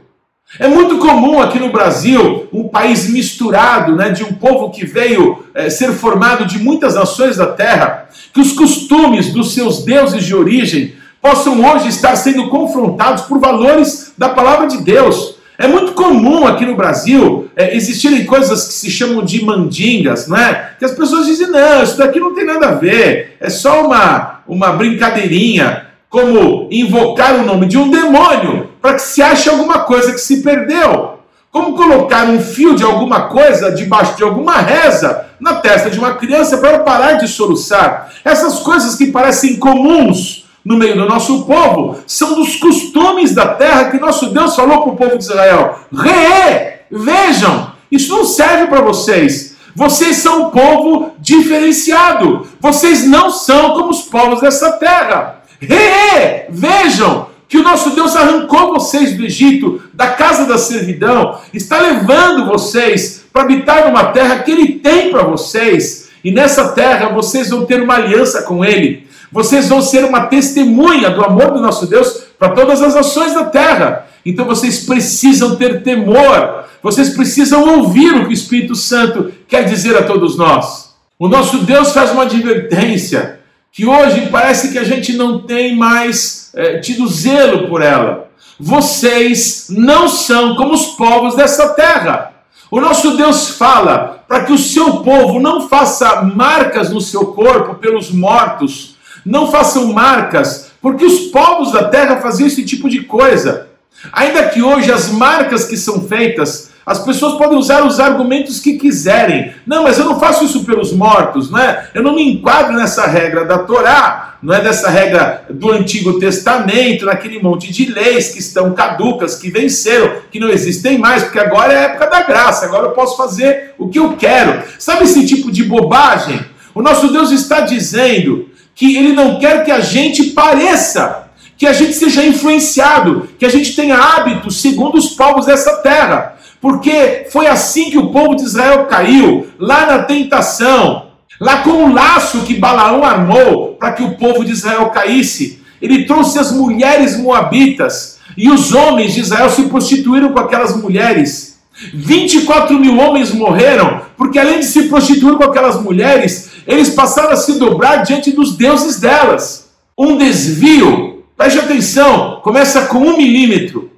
É 0.57 0.67
muito 0.67 0.97
comum 0.97 1.41
aqui 1.41 1.59
no 1.59 1.73
Brasil, 1.73 2.47
um 2.53 2.69
país 2.69 3.07
misturado, 3.09 3.95
né, 3.95 4.11
de 4.11 4.23
um 4.23 4.33
povo 4.33 4.71
que 4.71 4.85
veio 4.85 5.43
é, 5.53 5.69
ser 5.69 5.91
formado 5.91 6.45
de 6.45 6.57
muitas 6.57 6.95
nações 6.95 7.35
da 7.35 7.47
terra, 7.47 8.07
que 8.33 8.39
os 8.39 8.53
costumes 8.53 9.33
dos 9.33 9.53
seus 9.53 9.83
deuses 9.83 10.23
de 10.23 10.33
origem 10.33 10.95
possam 11.21 11.63
hoje 11.63 11.89
estar 11.89 12.15
sendo 12.15 12.47
confrontados 12.47 13.23
por 13.23 13.39
valores 13.39 14.13
da 14.17 14.29
palavra 14.29 14.65
de 14.65 14.77
Deus. 14.81 15.35
É 15.57 15.67
muito 15.67 15.91
comum 15.91 16.47
aqui 16.47 16.65
no 16.65 16.77
Brasil 16.77 17.49
é, 17.57 17.75
existirem 17.75 18.25
coisas 18.25 18.69
que 18.69 18.73
se 18.73 18.89
chamam 18.89 19.23
de 19.23 19.43
mandingas, 19.43 20.29
não 20.29 20.37
é? 20.37 20.71
Que 20.79 20.85
as 20.85 20.93
pessoas 20.93 21.25
dizem, 21.25 21.47
não, 21.47 21.83
isso 21.83 21.97
daqui 21.97 22.21
não 22.21 22.33
tem 22.33 22.45
nada 22.45 22.69
a 22.69 22.75
ver, 22.75 23.35
é 23.37 23.49
só 23.49 23.85
uma, 23.85 24.39
uma 24.47 24.71
brincadeirinha, 24.71 25.88
como 26.09 26.67
invocar 26.71 27.35
o 27.35 27.45
nome 27.45 27.67
de 27.67 27.77
um 27.77 27.89
demônio 27.89 28.69
para 28.81 28.95
que 28.95 29.01
se 29.01 29.21
ache 29.21 29.49
alguma 29.49 29.79
coisa 29.79 30.11
que 30.11 30.19
se 30.19 30.41
perdeu. 30.41 31.19
Como 31.51 31.75
colocar 31.75 32.25
um 32.25 32.39
fio 32.39 32.75
de 32.75 32.83
alguma 32.83 33.21
coisa 33.21 33.71
debaixo 33.71 34.15
de 34.15 34.23
alguma 34.23 34.57
reza 34.57 35.25
na 35.39 35.55
testa 35.55 35.89
de 35.89 35.97
uma 35.97 36.15
criança 36.15 36.57
para 36.57 36.69
ela 36.69 36.79
parar 36.79 37.13
de 37.13 37.27
soluçar. 37.27 38.11
Essas 38.23 38.59
coisas 38.59 38.95
que 38.95 39.07
parecem 39.07 39.57
comuns 39.57 40.45
no 40.63 40.77
meio 40.77 40.95
do 40.95 41.07
nosso 41.07 41.45
povo 41.45 41.97
são 42.05 42.35
dos 42.35 42.55
costumes 42.57 43.33
da 43.33 43.55
terra 43.55 43.89
que 43.89 43.99
nosso 43.99 44.31
Deus 44.31 44.55
falou 44.55 44.81
para 44.81 44.91
o 44.91 44.95
povo 44.95 45.17
de 45.17 45.23
Israel. 45.23 45.79
Re, 45.91 46.81
vejam, 46.91 47.71
isso 47.91 48.15
não 48.15 48.25
serve 48.25 48.67
para 48.67 48.81
vocês. 48.81 49.55
Vocês 49.75 50.17
são 50.17 50.47
um 50.47 50.49
povo 50.49 51.13
diferenciado. 51.19 52.47
Vocês 52.59 53.07
não 53.07 53.29
são 53.29 53.73
como 53.73 53.89
os 53.89 54.01
povos 54.01 54.41
dessa 54.41 54.73
terra. 54.73 55.38
Re, 55.59 56.45
vejam 56.49 57.27
que 57.47 57.57
o 57.57 57.63
nosso 57.63 57.89
Deus 57.91 58.15
arrancou 58.15 58.73
vocês 58.73 59.17
do 59.17 59.25
Egito, 59.25 59.81
da 59.93 60.07
casa 60.09 60.45
da 60.45 60.57
servidão, 60.57 61.39
está 61.53 61.81
levando 61.81 62.45
vocês 62.45 63.25
para 63.33 63.41
habitar 63.41 63.87
numa 63.87 64.05
terra 64.05 64.39
que 64.39 64.51
Ele 64.51 64.73
tem 64.73 65.11
para 65.11 65.23
vocês. 65.23 66.09
E 66.23 66.31
nessa 66.31 66.69
terra 66.69 67.09
vocês 67.09 67.49
vão 67.49 67.65
ter 67.65 67.81
uma 67.81 67.95
aliança 67.95 68.43
com 68.43 68.63
Ele. 68.63 69.07
Vocês 69.31 69.67
vão 69.67 69.81
ser 69.81 70.05
uma 70.05 70.27
testemunha 70.27 71.09
do 71.09 71.23
amor 71.23 71.51
do 71.51 71.59
nosso 71.59 71.87
Deus 71.87 72.23
para 72.37 72.49
todas 72.49 72.81
as 72.81 72.93
nações 72.93 73.33
da 73.33 73.45
terra. 73.45 74.07
Então 74.25 74.45
vocês 74.45 74.85
precisam 74.85 75.55
ter 75.55 75.81
temor, 75.81 76.65
vocês 76.83 77.09
precisam 77.09 77.77
ouvir 77.77 78.13
o 78.13 78.25
que 78.25 78.29
o 78.29 78.33
Espírito 78.33 78.75
Santo 78.75 79.31
quer 79.47 79.63
dizer 79.63 79.97
a 79.97 80.03
todos 80.03 80.37
nós. 80.37 80.93
O 81.17 81.27
nosso 81.27 81.59
Deus 81.59 81.91
faz 81.91 82.11
uma 82.11 82.23
advertência 82.23 83.38
que 83.71 83.85
hoje 83.85 84.27
parece 84.31 84.71
que 84.71 84.77
a 84.77 84.83
gente 84.83 85.13
não 85.13 85.39
tem 85.39 85.75
mais 85.75 86.51
é, 86.55 86.79
tido 86.79 87.07
zelo 87.07 87.67
por 87.67 87.81
ela. 87.81 88.29
Vocês 88.59 89.67
não 89.69 90.09
são 90.09 90.55
como 90.55 90.73
os 90.73 90.87
povos 90.87 91.35
dessa 91.35 91.69
terra. 91.69 92.33
O 92.71 92.81
nosso 92.81 93.15
Deus 93.15 93.49
fala 93.51 94.23
para 94.27 94.43
que 94.43 94.53
o 94.53 94.57
seu 94.57 94.97
povo 94.97 95.39
não 95.39 95.67
faça 95.67 96.21
marcas 96.21 96.91
no 96.91 97.01
seu 97.01 97.27
corpo 97.27 97.75
pelos 97.75 98.11
mortos, 98.11 98.95
não 99.25 99.49
façam 99.49 99.91
marcas, 99.91 100.71
porque 100.81 101.03
os 101.03 101.31
povos 101.31 101.71
da 101.71 101.85
terra 101.85 102.17
faziam 102.17 102.47
esse 102.47 102.63
tipo 102.63 102.89
de 102.89 103.01
coisa. 103.03 103.69
Ainda 104.13 104.47
que 104.49 104.61
hoje 104.61 104.91
as 104.91 105.09
marcas 105.09 105.65
que 105.65 105.75
são 105.75 106.07
feitas, 106.07 106.68
As 106.89 106.97
pessoas 106.97 107.37
podem 107.37 107.55
usar 107.55 107.85
os 107.85 107.99
argumentos 107.99 108.59
que 108.59 108.73
quiserem. 108.73 109.53
Não, 109.63 109.83
mas 109.83 109.99
eu 109.99 110.05
não 110.05 110.19
faço 110.19 110.43
isso 110.43 110.65
pelos 110.65 110.91
mortos, 110.91 111.51
não 111.51 111.59
é? 111.59 111.87
Eu 111.93 112.01
não 112.01 112.15
me 112.15 112.23
enquadro 112.23 112.75
nessa 112.75 113.05
regra 113.05 113.45
da 113.45 113.59
Torá, 113.59 114.39
não 114.41 114.55
é 114.55 114.59
dessa 114.59 114.89
regra 114.89 115.45
do 115.51 115.71
Antigo 115.71 116.19
Testamento, 116.19 117.05
naquele 117.05 117.39
monte 117.39 117.71
de 117.71 117.85
leis 117.85 118.29
que 118.29 118.39
estão 118.39 118.73
caducas, 118.73 119.35
que 119.35 119.51
venceram, 119.51 120.13
que 120.31 120.39
não 120.39 120.49
existem 120.49 120.97
mais, 120.97 121.21
porque 121.21 121.37
agora 121.37 121.73
é 121.73 121.77
a 121.77 121.81
época 121.81 122.07
da 122.07 122.23
graça, 122.23 122.65
agora 122.65 122.87
eu 122.87 122.91
posso 122.93 123.15
fazer 123.15 123.75
o 123.77 123.87
que 123.87 123.99
eu 123.99 124.17
quero. 124.17 124.63
Sabe 124.79 125.03
esse 125.03 125.27
tipo 125.27 125.51
de 125.51 125.63
bobagem? 125.63 126.43
O 126.73 126.81
nosso 126.81 127.13
Deus 127.13 127.29
está 127.29 127.61
dizendo 127.61 128.49
que 128.73 128.97
ele 128.97 129.13
não 129.13 129.37
quer 129.37 129.63
que 129.63 129.69
a 129.69 129.79
gente 129.79 130.31
pareça 130.31 131.29
que 131.55 131.67
a 131.67 131.73
gente 131.73 131.93
seja 131.93 132.25
influenciado, 132.25 133.27
que 133.37 133.45
a 133.45 133.49
gente 133.49 133.75
tenha 133.75 133.97
hábitos 133.97 134.61
segundo 134.61 134.97
os 134.97 135.09
povos 135.09 135.45
dessa 135.45 135.73
terra. 135.83 136.38
Porque 136.61 137.27
foi 137.31 137.47
assim 137.47 137.89
que 137.89 137.97
o 137.97 138.09
povo 138.11 138.35
de 138.35 138.43
Israel 138.43 138.85
caiu, 138.85 139.47
lá 139.57 139.85
na 139.85 140.03
tentação, 140.03 141.07
lá 141.39 141.63
com 141.63 141.69
o 141.69 141.93
laço 141.93 142.41
que 142.41 142.55
Balaão 142.55 143.03
armou 143.03 143.75
para 143.79 143.93
que 143.93 144.03
o 144.03 144.17
povo 144.17 144.43
de 144.43 144.51
Israel 144.51 144.89
caísse. 144.89 145.61
Ele 145.81 146.05
trouxe 146.05 146.37
as 146.37 146.51
mulheres 146.51 147.17
moabitas 147.17 148.19
e 148.35 148.49
os 148.49 148.73
homens 148.73 149.13
de 149.13 149.21
Israel 149.21 149.49
se 149.49 149.63
prostituíram 149.63 150.33
com 150.33 150.39
aquelas 150.39 150.75
mulheres. 150.75 151.59
24 151.93 152.77
mil 152.77 152.97
homens 152.97 153.31
morreram, 153.31 154.01
porque 154.17 154.37
além 154.37 154.59
de 154.59 154.65
se 154.65 154.89
prostituir 154.89 155.37
com 155.37 155.45
aquelas 155.45 155.81
mulheres, 155.81 156.49
eles 156.67 156.89
passaram 156.89 157.31
a 157.31 157.37
se 157.37 157.57
dobrar 157.57 158.03
diante 158.03 158.31
dos 158.31 158.57
deuses 158.57 158.99
delas. 158.99 159.69
Um 159.97 160.17
desvio 160.17 161.19
Preste 161.39 161.57
atenção, 161.57 162.41
começa 162.43 162.87
com 162.87 162.97
um 162.97 163.15
milímetro. 163.15 163.89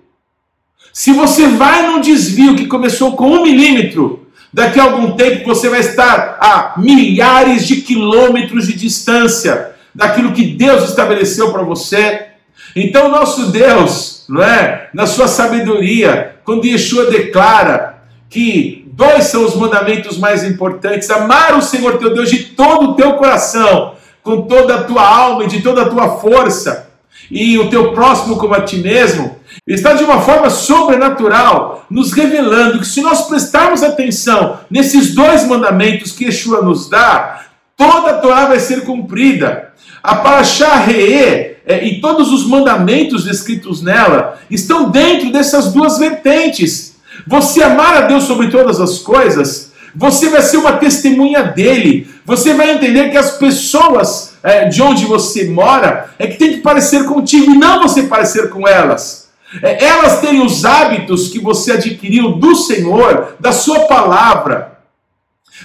Se 0.93 1.13
você 1.13 1.47
vai 1.47 1.87
num 1.87 2.01
desvio 2.01 2.55
que 2.55 2.67
começou 2.67 3.15
com 3.15 3.31
um 3.31 3.43
milímetro, 3.43 4.27
daqui 4.51 4.79
a 4.79 4.83
algum 4.83 5.11
tempo 5.11 5.45
você 5.45 5.69
vai 5.69 5.79
estar 5.79 6.37
a 6.41 6.73
milhares 6.77 7.65
de 7.65 7.77
quilômetros 7.77 8.67
de 8.67 8.73
distância 8.73 9.71
daquilo 9.95 10.33
que 10.33 10.43
Deus 10.43 10.89
estabeleceu 10.89 11.51
para 11.51 11.63
você. 11.63 12.27
Então, 12.75 13.09
nosso 13.09 13.51
Deus, 13.51 14.25
não 14.27 14.43
é? 14.43 14.89
Na 14.93 15.05
sua 15.05 15.27
sabedoria, 15.27 16.35
quando 16.43 16.65
Yeshua 16.65 17.05
declara 17.05 18.03
que 18.29 18.85
dois 18.93 19.25
são 19.25 19.45
os 19.45 19.55
mandamentos 19.55 20.17
mais 20.17 20.43
importantes: 20.43 21.09
amar 21.09 21.57
o 21.57 21.61
Senhor 21.61 21.97
teu 21.97 22.13
Deus 22.13 22.29
de 22.29 22.43
todo 22.43 22.91
o 22.91 22.93
teu 22.95 23.13
coração, 23.13 23.93
com 24.21 24.41
toda 24.41 24.75
a 24.75 24.83
tua 24.83 25.07
alma 25.07 25.45
e 25.45 25.47
de 25.47 25.61
toda 25.61 25.83
a 25.83 25.89
tua 25.89 26.17
força 26.17 26.90
e 27.31 27.57
o 27.57 27.69
teu 27.69 27.93
próximo 27.93 28.35
como 28.35 28.53
a 28.53 28.61
ti 28.61 28.77
mesmo, 28.77 29.37
está 29.65 29.93
de 29.93 30.03
uma 30.03 30.19
forma 30.19 30.49
sobrenatural 30.49 31.85
nos 31.89 32.11
revelando 32.11 32.79
que 32.79 32.85
se 32.85 33.01
nós 33.01 33.27
prestarmos 33.27 33.81
atenção 33.81 34.59
nesses 34.69 35.15
dois 35.15 35.47
mandamentos 35.47 36.11
que 36.11 36.25
Yeshua 36.25 36.61
nos 36.61 36.89
dá, 36.89 37.45
toda 37.77 38.11
a 38.11 38.17
Torá 38.17 38.47
vai 38.47 38.59
ser 38.59 38.83
cumprida. 38.83 39.71
A 40.03 40.15
Parashá 40.15 40.75
Re'e 40.75 41.57
é, 41.65 41.85
e 41.85 42.01
todos 42.01 42.33
os 42.33 42.45
mandamentos 42.45 43.23
descritos 43.23 43.81
nela 43.81 44.39
estão 44.49 44.89
dentro 44.89 45.31
dessas 45.31 45.71
duas 45.71 45.97
vertentes. 45.97 46.97
Você 47.25 47.63
amar 47.63 47.95
a 47.95 48.01
Deus 48.01 48.25
sobre 48.25 48.49
todas 48.49 48.81
as 48.81 48.99
coisas, 48.99 49.71
você 49.95 50.29
vai 50.29 50.41
ser 50.41 50.57
uma 50.57 50.73
testemunha 50.73 51.43
dele, 51.43 52.09
você 52.25 52.53
vai 52.53 52.71
entender 52.71 53.09
que 53.09 53.17
as 53.17 53.37
pessoas 53.37 54.30
é, 54.43 54.65
de 54.65 54.81
onde 54.81 55.05
você 55.05 55.49
mora 55.49 56.09
é 56.17 56.27
que 56.27 56.37
tem 56.37 56.53
que 56.53 56.61
parecer 56.61 57.05
contigo 57.05 57.51
e 57.51 57.57
não 57.57 57.81
você 57.81 58.03
parecer 58.03 58.49
com 58.49 58.67
elas. 58.67 59.29
É, 59.61 59.85
elas 59.85 60.21
têm 60.21 60.41
os 60.41 60.63
hábitos 60.63 61.27
que 61.27 61.39
você 61.39 61.73
adquiriu 61.73 62.33
do 62.33 62.55
Senhor, 62.55 63.35
da 63.39 63.51
Sua 63.51 63.81
palavra, 63.81 64.79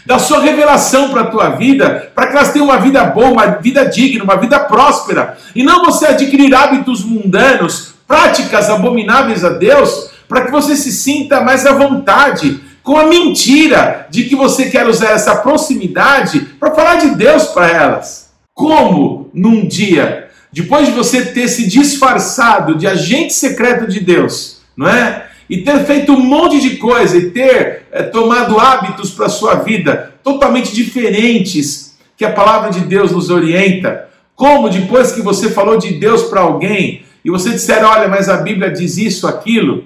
da 0.05 0.19
Sua 0.19 0.41
revelação 0.41 1.11
para 1.11 1.23
a 1.23 1.27
tua 1.27 1.51
vida, 1.51 2.11
para 2.15 2.27
que 2.27 2.37
elas 2.37 2.53
tenham 2.53 2.67
uma 2.67 2.79
vida 2.79 3.05
boa, 3.05 3.31
uma 3.31 3.47
vida 3.47 3.85
digna, 3.87 4.25
uma 4.25 4.37
vida 4.37 4.59
próspera. 4.61 5.39
E 5.55 5.63
não 5.63 5.85
você 5.85 6.07
adquirir 6.07 6.55
hábitos 6.55 7.05
mundanos, 7.05 7.95
práticas 8.07 8.69
abomináveis 8.69 9.45
a 9.45 9.51
Deus, 9.51 10.11
para 10.29 10.45
que 10.45 10.51
você 10.51 10.75
se 10.75 10.91
sinta 10.91 11.41
mais 11.41 11.65
à 11.65 11.73
vontade 11.73 12.61
com 12.83 12.97
a 12.97 13.07
mentira 13.07 14.07
de 14.11 14.25
que 14.25 14.37
você 14.37 14.69
quer 14.71 14.87
usar 14.87 15.11
essa 15.11 15.37
proximidade 15.37 16.41
para 16.59 16.75
falar 16.75 16.97
de 16.97 17.11
Deus 17.11 17.45
para 17.47 17.69
elas. 17.69 18.26
Como 18.57 19.29
num 19.35 19.69
dia, 19.69 20.31
depois 20.51 20.87
de 20.87 20.93
você 20.93 21.27
ter 21.27 21.47
se 21.47 21.69
disfarçado 21.69 22.75
de 22.75 22.87
agente 22.87 23.35
secreto 23.35 23.87
de 23.87 24.01
Deus, 24.01 24.63
não 24.75 24.89
é? 24.89 25.27
E 25.49 25.59
ter 25.59 25.85
feito 25.85 26.15
um 26.15 26.25
monte 26.25 26.59
de 26.59 26.77
coisa 26.79 27.19
e 27.19 27.31
ter 27.33 27.83
é, 27.93 28.03
tomado 28.05 28.59
hábitos 28.59 29.11
para 29.11 29.27
a 29.27 29.29
sua 29.29 29.57
vida 29.57 30.15
totalmente 30.25 30.75
diferentes 30.75 31.99
que 32.17 32.25
a 32.25 32.33
palavra 32.33 32.71
de 32.71 32.81
Deus 32.81 33.13
nos 33.13 33.29
orienta. 33.29 34.09
Como 34.35 34.71
depois 34.71 35.13
que 35.13 35.21
você 35.21 35.51
falou 35.51 35.77
de 35.77 35.93
Deus 35.93 36.23
para 36.23 36.41
alguém 36.41 37.05
e 37.23 37.31
você 37.31 37.51
disser, 37.51 37.85
olha, 37.85 38.09
mas 38.09 38.31
a 38.31 38.39
Bíblia 38.39 38.71
diz 38.71 38.97
isso, 38.97 39.29
aquilo, 39.29 39.85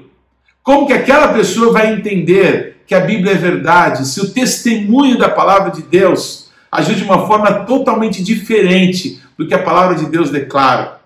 como 0.62 0.86
que 0.86 0.92
aquela 0.92 1.28
pessoa 1.32 1.72
vai 1.72 1.92
entender 1.92 2.82
que 2.86 2.94
a 2.94 3.00
Bíblia 3.00 3.32
é 3.32 3.36
verdade 3.36 4.06
se 4.06 4.20
o 4.20 4.30
testemunho 4.30 5.18
da 5.18 5.28
palavra 5.28 5.72
de 5.72 5.82
Deus 5.82 6.49
agiu 6.70 6.94
de 6.94 7.04
uma 7.04 7.26
forma 7.26 7.64
totalmente 7.64 8.22
diferente 8.22 9.20
do 9.36 9.46
que 9.46 9.54
a 9.54 9.62
palavra 9.62 9.96
de 9.96 10.06
Deus 10.06 10.30
declara. 10.30 11.00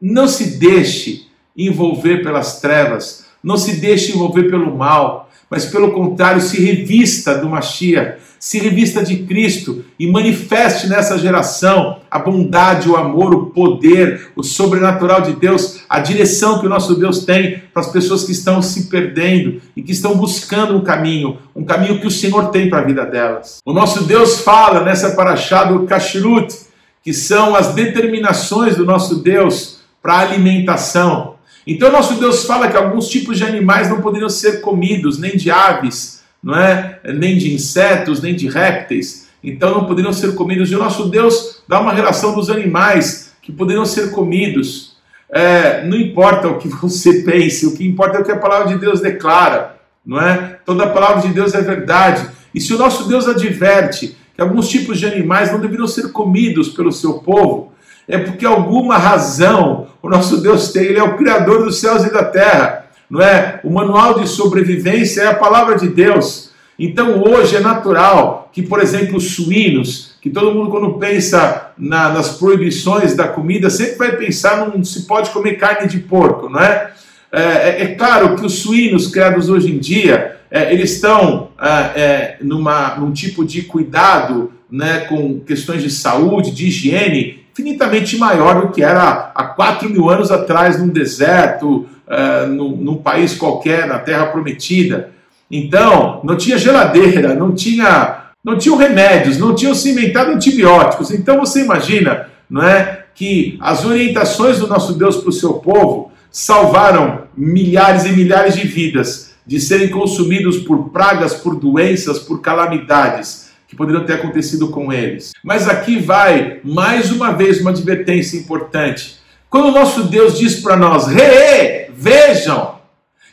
Não 0.00 0.26
se 0.26 0.58
deixe 0.58 1.28
envolver 1.56 2.22
pelas 2.22 2.60
trevas, 2.60 3.26
não 3.42 3.56
se 3.56 3.80
deixe 3.80 4.12
envolver 4.12 4.44
pelo 4.44 4.76
mal, 4.76 5.23
mas 5.54 5.66
pelo 5.66 5.92
contrário, 5.92 6.40
se 6.40 6.60
revista 6.60 7.38
do 7.38 7.48
Mashiach, 7.48 8.16
se 8.40 8.58
revista 8.58 9.04
de 9.04 9.18
Cristo 9.18 9.84
e 9.96 10.10
manifeste 10.10 10.88
nessa 10.88 11.16
geração 11.16 11.98
a 12.10 12.18
bondade, 12.18 12.88
o 12.88 12.96
amor, 12.96 13.32
o 13.32 13.46
poder, 13.46 14.32
o 14.34 14.42
sobrenatural 14.42 15.20
de 15.20 15.34
Deus, 15.34 15.82
a 15.88 16.00
direção 16.00 16.58
que 16.58 16.66
o 16.66 16.68
nosso 16.68 16.96
Deus 16.96 17.24
tem 17.24 17.62
para 17.72 17.82
as 17.82 17.92
pessoas 17.92 18.24
que 18.24 18.32
estão 18.32 18.60
se 18.60 18.88
perdendo 18.88 19.62
e 19.76 19.82
que 19.82 19.92
estão 19.92 20.16
buscando 20.16 20.76
um 20.76 20.80
caminho, 20.80 21.38
um 21.54 21.64
caminho 21.64 22.00
que 22.00 22.08
o 22.08 22.10
Senhor 22.10 22.50
tem 22.50 22.68
para 22.68 22.80
a 22.80 22.84
vida 22.84 23.06
delas. 23.06 23.58
O 23.64 23.72
nosso 23.72 24.02
Deus 24.02 24.40
fala 24.40 24.82
nessa 24.82 25.12
paraxá 25.12 25.62
do 25.62 25.86
Kashrut, 25.86 26.52
que 27.00 27.14
são 27.14 27.54
as 27.54 27.74
determinações 27.74 28.76
do 28.76 28.84
nosso 28.84 29.22
Deus 29.22 29.78
para 30.02 30.14
a 30.14 30.18
alimentação. 30.18 31.33
Então, 31.66 31.90
nosso 31.90 32.14
Deus 32.20 32.44
fala 32.44 32.68
que 32.68 32.76
alguns 32.76 33.08
tipos 33.08 33.38
de 33.38 33.44
animais 33.44 33.88
não 33.88 34.00
poderiam 34.00 34.28
ser 34.28 34.60
comidos, 34.60 35.18
nem 35.18 35.36
de 35.36 35.50
aves, 35.50 36.22
não 36.42 36.54
é? 36.54 37.00
nem 37.14 37.38
de 37.38 37.54
insetos, 37.54 38.20
nem 38.20 38.34
de 38.34 38.48
répteis. 38.48 39.28
Então, 39.42 39.70
não 39.74 39.86
poderiam 39.86 40.12
ser 40.12 40.34
comidos. 40.34 40.70
E 40.70 40.74
o 40.74 40.78
nosso 40.78 41.08
Deus 41.08 41.62
dá 41.66 41.80
uma 41.80 41.92
relação 41.92 42.34
dos 42.34 42.50
animais 42.50 43.32
que 43.40 43.52
poderiam 43.52 43.84
ser 43.84 44.10
comidos. 44.10 44.96
É, 45.30 45.84
não 45.84 45.96
importa 45.96 46.48
o 46.48 46.58
que 46.58 46.68
você 46.80 47.22
pense, 47.22 47.66
o 47.66 47.74
que 47.74 47.86
importa 47.86 48.18
é 48.18 48.20
o 48.20 48.24
que 48.24 48.32
a 48.32 48.38
palavra 48.38 48.68
de 48.68 48.78
Deus 48.78 49.00
declara, 49.00 49.76
não 50.04 50.20
é? 50.20 50.58
Toda 50.64 50.84
a 50.84 50.90
palavra 50.90 51.22
de 51.22 51.34
Deus 51.34 51.54
é 51.54 51.60
verdade. 51.60 52.26
E 52.54 52.60
se 52.60 52.72
o 52.72 52.78
nosso 52.78 53.08
Deus 53.08 53.26
adverte 53.26 54.16
que 54.34 54.40
alguns 54.40 54.68
tipos 54.68 54.98
de 54.98 55.06
animais 55.06 55.50
não 55.50 55.60
deveriam 55.60 55.86
ser 55.86 56.12
comidos 56.12 56.68
pelo 56.68 56.92
seu 56.92 57.14
povo, 57.14 57.72
é 58.06 58.18
porque 58.18 58.44
alguma 58.44 58.98
razão 58.98 59.86
o 60.02 60.08
nosso 60.08 60.40
Deus 60.40 60.70
tem, 60.70 60.84
ele 60.84 60.98
é 60.98 61.02
o 61.02 61.16
criador 61.16 61.64
dos 61.64 61.80
céus 61.80 62.04
e 62.04 62.12
da 62.12 62.24
terra, 62.24 62.86
não 63.08 63.22
é? 63.22 63.60
O 63.64 63.70
manual 63.70 64.20
de 64.20 64.28
sobrevivência 64.28 65.22
é 65.22 65.26
a 65.26 65.34
palavra 65.34 65.78
de 65.78 65.88
Deus. 65.88 66.50
Então 66.78 67.22
hoje 67.22 67.56
é 67.56 67.60
natural 67.60 68.50
que, 68.52 68.62
por 68.62 68.80
exemplo, 68.80 69.16
os 69.16 69.34
suínos, 69.34 70.16
que 70.20 70.28
todo 70.28 70.54
mundo 70.54 70.70
quando 70.70 70.94
pensa 70.94 71.72
na, 71.78 72.10
nas 72.10 72.36
proibições 72.36 73.14
da 73.14 73.28
comida, 73.28 73.70
sempre 73.70 73.96
vai 73.96 74.16
pensar 74.16 74.68
não 74.68 74.84
se 74.84 75.06
pode 75.06 75.30
comer 75.30 75.54
carne 75.54 75.88
de 75.88 75.98
porco, 75.98 76.48
não 76.48 76.60
é? 76.60 76.90
É, 77.32 77.42
é, 77.42 77.82
é 77.82 77.94
claro 77.94 78.36
que 78.36 78.46
os 78.46 78.60
suínos 78.60 79.08
criados 79.08 79.48
hoje 79.48 79.72
em 79.72 79.78
dia, 79.78 80.36
é, 80.50 80.72
eles 80.72 80.92
estão 80.92 81.48
é, 81.60 81.68
é, 81.68 82.36
numa, 82.42 82.94
num 82.96 83.12
tipo 83.12 83.44
de 83.44 83.62
cuidado 83.62 84.52
né, 84.70 85.00
com 85.08 85.40
questões 85.40 85.82
de 85.82 85.90
saúde, 85.90 86.52
de 86.52 86.66
higiene, 86.66 87.43
infinitamente 87.54 88.18
maior 88.18 88.62
do 88.62 88.72
que 88.72 88.82
era 88.82 89.30
há 89.32 89.44
4 89.44 89.88
mil 89.88 90.10
anos 90.10 90.32
atrás, 90.32 90.80
num 90.80 90.88
deserto, 90.88 91.86
uh, 92.08 92.46
num, 92.48 92.76
num, 92.76 92.96
país 92.96 93.36
qualquer, 93.36 93.86
na 93.86 94.00
Terra 94.00 94.26
Prometida. 94.26 95.10
Então, 95.48 96.20
não 96.24 96.36
tinha 96.36 96.58
geladeira, 96.58 97.32
não 97.34 97.54
tinha, 97.54 98.24
não 98.42 98.58
tinham 98.58 98.76
remédios, 98.76 99.38
não 99.38 99.54
tinham 99.54 99.74
cimentado 99.74 100.32
antibióticos. 100.32 101.12
Então, 101.12 101.38
você 101.38 101.62
imagina, 101.62 102.28
não 102.50 102.62
é, 102.64 103.04
que 103.14 103.56
as 103.60 103.84
orientações 103.84 104.58
do 104.58 104.66
nosso 104.66 104.94
Deus 104.94 105.18
para 105.18 105.28
o 105.28 105.32
seu 105.32 105.54
povo 105.54 106.10
salvaram 106.32 107.22
milhares 107.36 108.04
e 108.04 108.10
milhares 108.10 108.56
de 108.56 108.66
vidas 108.66 109.32
de 109.46 109.60
serem 109.60 109.90
consumidos 109.90 110.58
por 110.58 110.90
pragas, 110.90 111.34
por 111.34 111.54
doenças, 111.54 112.18
por 112.18 112.40
calamidades 112.40 113.43
que 113.74 113.78
poderiam 113.78 114.06
ter 114.06 114.14
acontecido 114.14 114.68
com 114.68 114.92
eles. 114.92 115.32
Mas 115.42 115.68
aqui 115.68 115.98
vai 115.98 116.60
mais 116.62 117.10
uma 117.10 117.32
vez 117.32 117.60
uma 117.60 117.70
advertência 117.70 118.38
importante. 118.38 119.16
Quando 119.50 119.68
o 119.68 119.72
nosso 119.72 120.04
Deus 120.04 120.38
diz 120.38 120.60
para 120.60 120.76
nós, 120.76 121.08
re, 121.08 121.90
vejam, 121.94 122.74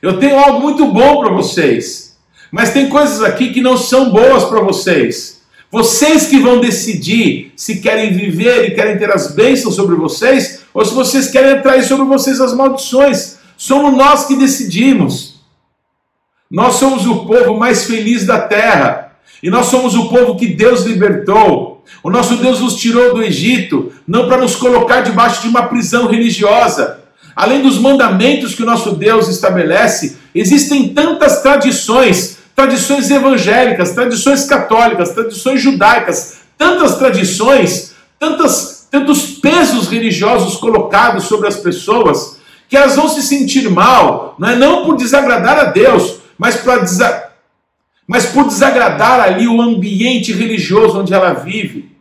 Eu 0.01 0.19
tenho 0.19 0.39
algo 0.39 0.62
muito 0.62 0.88
bom 0.88 1.21
para 1.21 1.32
vocês. 1.32 2.17
Mas 2.51 2.73
tem 2.73 2.89
coisas 2.89 3.21
aqui 3.21 3.54
que 3.54 3.62
não 3.62 3.77
são 3.77 4.10
boas 4.10 4.45
para 4.45 4.60
vocês. 4.60 5.41
Vocês 5.71 6.25
que 6.25 6.39
vão 6.39 6.60
decidir 6.60 7.54
se 7.56 7.80
querem 7.82 8.12
viver 8.12 8.65
e 8.65 8.71
querem 8.71 8.97
ter 8.97 9.12
as 9.12 9.36
bênçãos 9.36 9.75
sobre 9.75 9.95
vocês, 9.95 10.63
ou 10.73 10.84
se 10.84 10.93
vocês 10.93 11.30
querem 11.30 11.51
atrair 11.51 11.84
sobre 11.84 12.06
vocês 12.06 12.41
as 12.41 12.54
maldições. 12.54 13.38
Somos 13.56 13.95
nós 13.95 14.25
que 14.25 14.36
decidimos. 14.36 15.39
Nós 16.49 16.75
somos 16.75 17.06
o 17.06 17.25
povo 17.25 17.58
mais 17.58 17.86
feliz 17.86 18.25
da 18.25 18.39
terra. 18.39 19.11
E 19.41 19.50
nós 19.50 19.67
somos 19.67 19.96
o 19.96 20.10
povo 20.10 20.36
que 20.36 20.48
Deus 20.48 20.84
libertou. 20.84 21.84
O 22.04 22.10
nosso 22.10 22.36
Deus 22.38 22.60
nos 22.60 22.76
tirou 22.76 23.13
do 23.13 23.24
Egito, 23.24 23.91
não 24.08 24.28
para 24.28 24.41
nos 24.41 24.56
colocar 24.56 25.02
debaixo 25.02 25.41
de 25.41 25.48
uma 25.48 25.63
prisão 25.63 26.08
religiosa. 26.08 27.00
Além 27.36 27.62
dos 27.62 27.78
mandamentos 27.78 28.54
que 28.54 28.63
o 28.63 28.65
nosso 28.65 28.91
Deus 28.91 29.28
estabelece, 29.28 30.17
existem 30.34 30.89
tantas 30.89 31.41
tradições 31.41 32.39
tradições 32.56 33.10
evangélicas, 33.10 33.91
tradições 33.91 34.46
católicas, 34.46 35.10
tradições 35.10 35.62
judaicas, 35.62 36.38
tantas 36.58 36.96
tradições, 36.96 37.94
tantas, 38.20 38.88
tantos 38.91 39.26
pesos 39.39 39.88
religiosos 39.88 40.58
colocados 40.58 41.24
sobre 41.24 41.48
as 41.48 41.56
pessoas, 41.56 42.38
que 42.70 42.78
elas 42.78 42.96
vão 42.96 43.10
se 43.10 43.24
sentir 43.24 43.70
mal, 43.70 44.36
não 44.38 44.50
é 44.50 44.56
não 44.56 44.86
por 44.86 44.96
desagradar 44.96 45.58
a 45.58 45.63
Deus, 45.65 46.17
mas, 46.38 46.58
para. 46.58 47.31
Mas 48.12 48.26
por 48.26 48.45
desagradar 48.45 49.21
ali 49.21 49.47
o 49.47 49.62
ambiente 49.62 50.34
religioso 50.34 51.00
onde 51.00 51.13
ela 51.13 51.32
vive. 51.32 51.95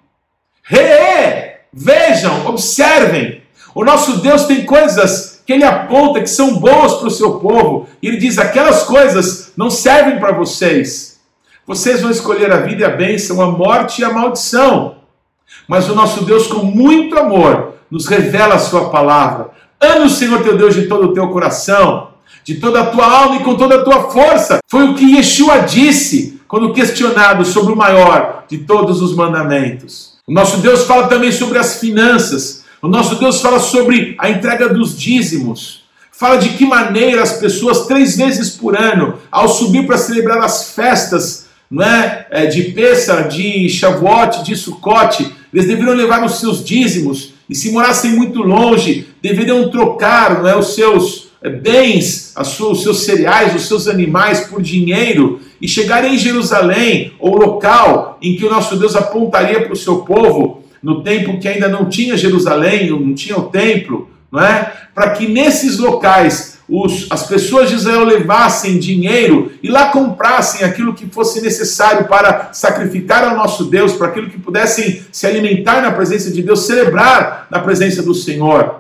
Re, 0.60 1.58
vejam, 1.72 2.48
observem, 2.48 3.42
o 3.72 3.84
nosso 3.84 4.18
Deus 4.18 4.44
tem 4.44 4.66
coisas 4.66 5.40
que 5.46 5.52
ele 5.52 5.62
aponta 5.62 6.20
que 6.20 6.26
são 6.26 6.58
boas 6.58 6.94
para 6.94 7.06
o 7.06 7.12
seu 7.12 7.38
povo, 7.38 7.86
e 8.02 8.08
ele 8.08 8.16
diz: 8.16 8.38
aquelas 8.38 8.82
coisas 8.82 9.52
não 9.56 9.70
servem 9.70 10.18
para 10.18 10.32
vocês. 10.32 11.20
Vocês 11.64 12.02
vão 12.02 12.10
escolher 12.10 12.50
a 12.50 12.56
vida 12.56 12.82
e 12.82 12.84
a 12.84 12.90
bênção, 12.90 13.40
a 13.40 13.46
morte 13.46 14.00
e 14.00 14.04
a 14.04 14.12
maldição. 14.12 14.96
Mas 15.68 15.88
o 15.88 15.94
nosso 15.94 16.24
Deus, 16.24 16.48
com 16.48 16.64
muito 16.64 17.16
amor, 17.16 17.74
nos 17.88 18.08
revela 18.08 18.56
a 18.56 18.58
sua 18.58 18.90
palavra. 18.90 19.50
Ame 19.80 20.06
o 20.06 20.10
Senhor 20.10 20.42
teu 20.42 20.58
Deus 20.58 20.74
de 20.74 20.88
todo 20.88 21.06
o 21.06 21.14
teu 21.14 21.28
coração, 21.28 22.09
de 22.50 22.56
toda 22.56 22.80
a 22.80 22.86
tua 22.86 23.06
alma 23.06 23.36
e 23.36 23.44
com 23.44 23.54
toda 23.54 23.76
a 23.76 23.84
tua 23.84 24.10
força. 24.10 24.58
Foi 24.66 24.82
o 24.82 24.94
que 24.94 25.14
Yeshua 25.14 25.60
disse 25.60 26.40
quando 26.48 26.72
questionado 26.72 27.44
sobre 27.44 27.72
o 27.72 27.76
maior 27.76 28.44
de 28.48 28.58
todos 28.58 29.00
os 29.00 29.14
mandamentos. 29.14 30.14
O 30.26 30.32
nosso 30.32 30.56
Deus 30.56 30.82
fala 30.82 31.06
também 31.06 31.30
sobre 31.30 31.58
as 31.58 31.78
finanças. 31.78 32.64
O 32.82 32.88
nosso 32.88 33.14
Deus 33.16 33.40
fala 33.40 33.60
sobre 33.60 34.16
a 34.18 34.28
entrega 34.28 34.68
dos 34.68 34.98
dízimos. 34.98 35.84
Fala 36.10 36.38
de 36.38 36.48
que 36.50 36.66
maneira 36.66 37.22
as 37.22 37.34
pessoas, 37.34 37.86
três 37.86 38.16
vezes 38.16 38.50
por 38.50 38.76
ano, 38.76 39.14
ao 39.30 39.48
subir 39.48 39.86
para 39.86 39.96
celebrar 39.96 40.42
as 40.42 40.72
festas 40.72 41.46
não 41.70 41.84
é, 41.84 42.26
é 42.32 42.46
de 42.46 42.64
Pessa, 42.72 43.22
de 43.22 43.68
Shavuot, 43.68 44.42
de 44.42 44.56
Sukkot, 44.56 45.24
eles 45.54 45.68
deveriam 45.68 45.94
levar 45.94 46.24
os 46.24 46.40
seus 46.40 46.64
dízimos. 46.64 47.32
E 47.48 47.54
se 47.54 47.70
morassem 47.70 48.10
muito 48.10 48.42
longe, 48.42 49.06
deveriam 49.22 49.70
trocar 49.70 50.42
não 50.42 50.48
é, 50.48 50.56
os 50.56 50.74
seus 50.74 51.29
bens, 51.48 52.34
os 52.36 52.82
seus 52.82 53.04
cereais, 53.04 53.54
os 53.54 53.66
seus 53.66 53.88
animais 53.88 54.40
por 54.40 54.60
dinheiro 54.60 55.40
e 55.60 55.66
chegar 55.66 56.04
em 56.04 56.18
Jerusalém, 56.18 57.12
ou 57.18 57.36
local 57.36 58.18
em 58.20 58.36
que 58.36 58.44
o 58.44 58.50
nosso 58.50 58.76
Deus 58.76 58.94
apontaria 58.94 59.62
para 59.62 59.72
o 59.72 59.76
seu 59.76 60.00
povo, 60.00 60.64
no 60.82 61.02
tempo 61.02 61.38
que 61.38 61.48
ainda 61.48 61.68
não 61.68 61.88
tinha 61.88 62.16
Jerusalém, 62.16 62.90
não 62.90 63.14
tinha 63.14 63.38
o 63.38 63.44
templo, 63.44 64.10
não 64.30 64.42
é? 64.42 64.72
Para 64.94 65.10
que 65.10 65.28
nesses 65.28 65.78
locais 65.78 66.58
os, 66.68 67.08
as 67.10 67.26
pessoas 67.26 67.68
de 67.68 67.74
Israel 67.74 68.04
levassem 68.04 68.78
dinheiro 68.78 69.52
e 69.62 69.68
lá 69.68 69.90
comprassem 69.90 70.64
aquilo 70.64 70.94
que 70.94 71.06
fosse 71.06 71.40
necessário 71.40 72.06
para 72.06 72.50
sacrificar 72.52 73.24
ao 73.24 73.36
nosso 73.36 73.64
Deus, 73.64 73.92
para 73.92 74.06
aquilo 74.06 74.30
que 74.30 74.38
pudessem 74.38 75.02
se 75.10 75.26
alimentar 75.26 75.82
na 75.82 75.90
presença 75.90 76.30
de 76.30 76.42
Deus, 76.42 76.66
celebrar 76.66 77.48
na 77.50 77.58
presença 77.58 78.02
do 78.02 78.14
Senhor. 78.14 78.79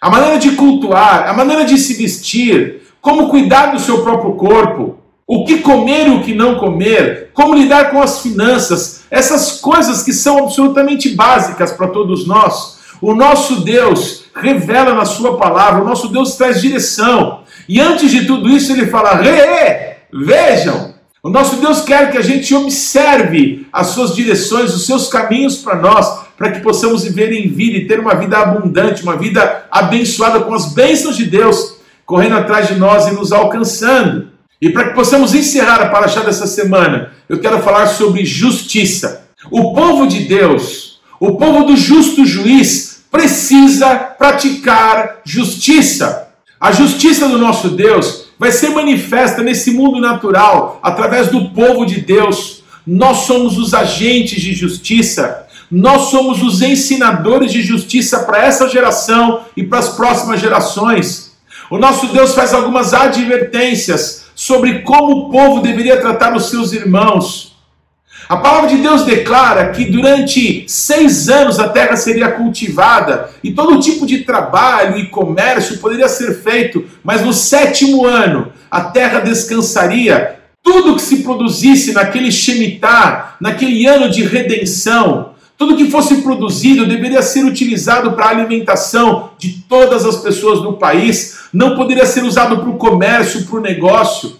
A 0.00 0.08
maneira 0.08 0.38
de 0.38 0.52
cultuar, 0.52 1.28
a 1.28 1.32
maneira 1.32 1.64
de 1.64 1.76
se 1.76 1.94
vestir, 1.94 2.82
como 3.00 3.28
cuidar 3.28 3.72
do 3.72 3.80
seu 3.80 4.02
próprio 4.02 4.34
corpo, 4.34 4.98
o 5.26 5.44
que 5.44 5.58
comer 5.58 6.06
e 6.06 6.10
o 6.10 6.22
que 6.22 6.34
não 6.34 6.56
comer, 6.56 7.30
como 7.34 7.54
lidar 7.54 7.90
com 7.90 8.00
as 8.00 8.20
finanças, 8.20 9.02
essas 9.10 9.60
coisas 9.60 10.04
que 10.04 10.12
são 10.12 10.38
absolutamente 10.38 11.08
básicas 11.10 11.72
para 11.72 11.88
todos 11.88 12.26
nós. 12.28 12.78
O 13.00 13.12
nosso 13.12 13.62
Deus 13.62 14.24
revela 14.34 14.94
na 14.94 15.04
Sua 15.04 15.36
palavra, 15.36 15.82
o 15.82 15.84
nosso 15.84 16.08
Deus 16.08 16.36
traz 16.36 16.60
direção. 16.60 17.40
E 17.68 17.80
antes 17.80 18.10
de 18.10 18.24
tudo 18.24 18.48
isso, 18.48 18.72
ele 18.72 18.86
fala: 18.86 19.16
Re, 19.16 19.96
vejam, 20.12 20.94
o 21.22 21.28
nosso 21.28 21.56
Deus 21.56 21.80
quer 21.80 22.10
que 22.10 22.18
a 22.18 22.22
gente 22.22 22.54
observe 22.54 23.66
as 23.72 23.88
suas 23.88 24.14
direções, 24.14 24.72
os 24.74 24.86
seus 24.86 25.08
caminhos 25.08 25.56
para 25.56 25.76
nós, 25.76 26.20
para 26.38 26.52
que 26.52 26.60
possamos 26.60 27.02
viver 27.02 27.32
em 27.32 27.48
vida 27.48 27.76
e 27.76 27.86
ter 27.88 27.98
uma 27.98 28.14
vida 28.14 28.38
abundante, 28.38 29.02
uma 29.02 29.16
vida 29.16 29.66
abençoada 29.70 30.40
com 30.40 30.54
as 30.54 30.72
bênçãos 30.72 31.16
de 31.16 31.26
Deus 31.26 31.76
correndo 32.06 32.36
atrás 32.36 32.68
de 32.68 32.76
nós 32.76 33.08
e 33.08 33.10
nos 33.10 33.32
alcançando. 33.32 34.28
E 34.62 34.70
para 34.70 34.88
que 34.88 34.94
possamos 34.94 35.34
encerrar 35.34 35.82
a 35.82 35.88
paraxá 35.88 36.20
dessa 36.20 36.46
semana, 36.46 37.12
eu 37.28 37.38
quero 37.38 37.58
falar 37.58 37.86
sobre 37.88 38.24
justiça. 38.24 39.26
O 39.50 39.74
povo 39.74 40.06
de 40.06 40.20
Deus, 40.20 41.00
o 41.20 41.36
povo 41.36 41.64
do 41.64 41.76
justo 41.76 42.24
juiz, 42.24 43.04
precisa 43.10 43.94
praticar 43.96 45.20
justiça. 45.24 46.28
A 46.60 46.72
justiça 46.72 47.28
do 47.28 47.36
nosso 47.36 47.70
Deus 47.70 48.28
vai 48.38 48.52
ser 48.52 48.70
manifesta 48.70 49.42
nesse 49.42 49.72
mundo 49.72 50.00
natural 50.00 50.78
através 50.82 51.28
do 51.28 51.50
povo 51.50 51.84
de 51.84 52.00
Deus. 52.00 52.62
Nós 52.86 53.18
somos 53.26 53.58
os 53.58 53.74
agentes 53.74 54.40
de 54.40 54.54
justiça. 54.54 55.47
Nós 55.70 56.10
somos 56.10 56.42
os 56.42 56.62
ensinadores 56.62 57.52
de 57.52 57.62
justiça 57.62 58.20
para 58.20 58.44
essa 58.44 58.68
geração 58.68 59.42
e 59.56 59.62
para 59.62 59.78
as 59.78 59.90
próximas 59.90 60.40
gerações. 60.40 61.36
O 61.70 61.76
nosso 61.76 62.06
Deus 62.06 62.34
faz 62.34 62.54
algumas 62.54 62.94
advertências 62.94 64.26
sobre 64.34 64.80
como 64.80 65.12
o 65.12 65.30
povo 65.30 65.60
deveria 65.60 66.00
tratar 66.00 66.34
os 66.34 66.48
seus 66.48 66.72
irmãos. 66.72 67.58
A 68.28 68.36
palavra 68.36 68.68
de 68.68 68.76
Deus 68.76 69.04
declara 69.04 69.70
que 69.70 69.86
durante 69.86 70.64
seis 70.68 71.28
anos 71.28 71.58
a 71.58 71.68
terra 71.68 71.96
seria 71.96 72.30
cultivada 72.30 73.30
e 73.42 73.52
todo 73.52 73.80
tipo 73.80 74.06
de 74.06 74.18
trabalho 74.18 74.98
e 74.98 75.06
comércio 75.06 75.78
poderia 75.78 76.08
ser 76.08 76.42
feito, 76.42 76.84
mas 77.02 77.22
no 77.22 77.32
sétimo 77.32 78.06
ano 78.06 78.52
a 78.70 78.82
terra 78.82 79.20
descansaria. 79.20 80.40
Tudo 80.62 80.96
que 80.96 81.02
se 81.02 81.22
produzisse 81.22 81.92
naquele 81.92 82.30
Shemitah, 82.30 83.36
naquele 83.40 83.86
ano 83.86 84.10
de 84.10 84.22
redenção, 84.24 85.34
tudo 85.58 85.76
que 85.76 85.90
fosse 85.90 86.22
produzido 86.22 86.86
deveria 86.86 87.20
ser 87.20 87.44
utilizado 87.44 88.12
para 88.12 88.26
a 88.26 88.30
alimentação 88.30 89.30
de 89.36 89.64
todas 89.68 90.06
as 90.06 90.18
pessoas 90.18 90.62
do 90.62 90.74
país, 90.74 91.40
não 91.52 91.74
poderia 91.74 92.06
ser 92.06 92.22
usado 92.22 92.58
para 92.58 92.68
o 92.70 92.76
comércio, 92.76 93.44
para 93.44 93.58
o 93.58 93.60
negócio. 93.60 94.36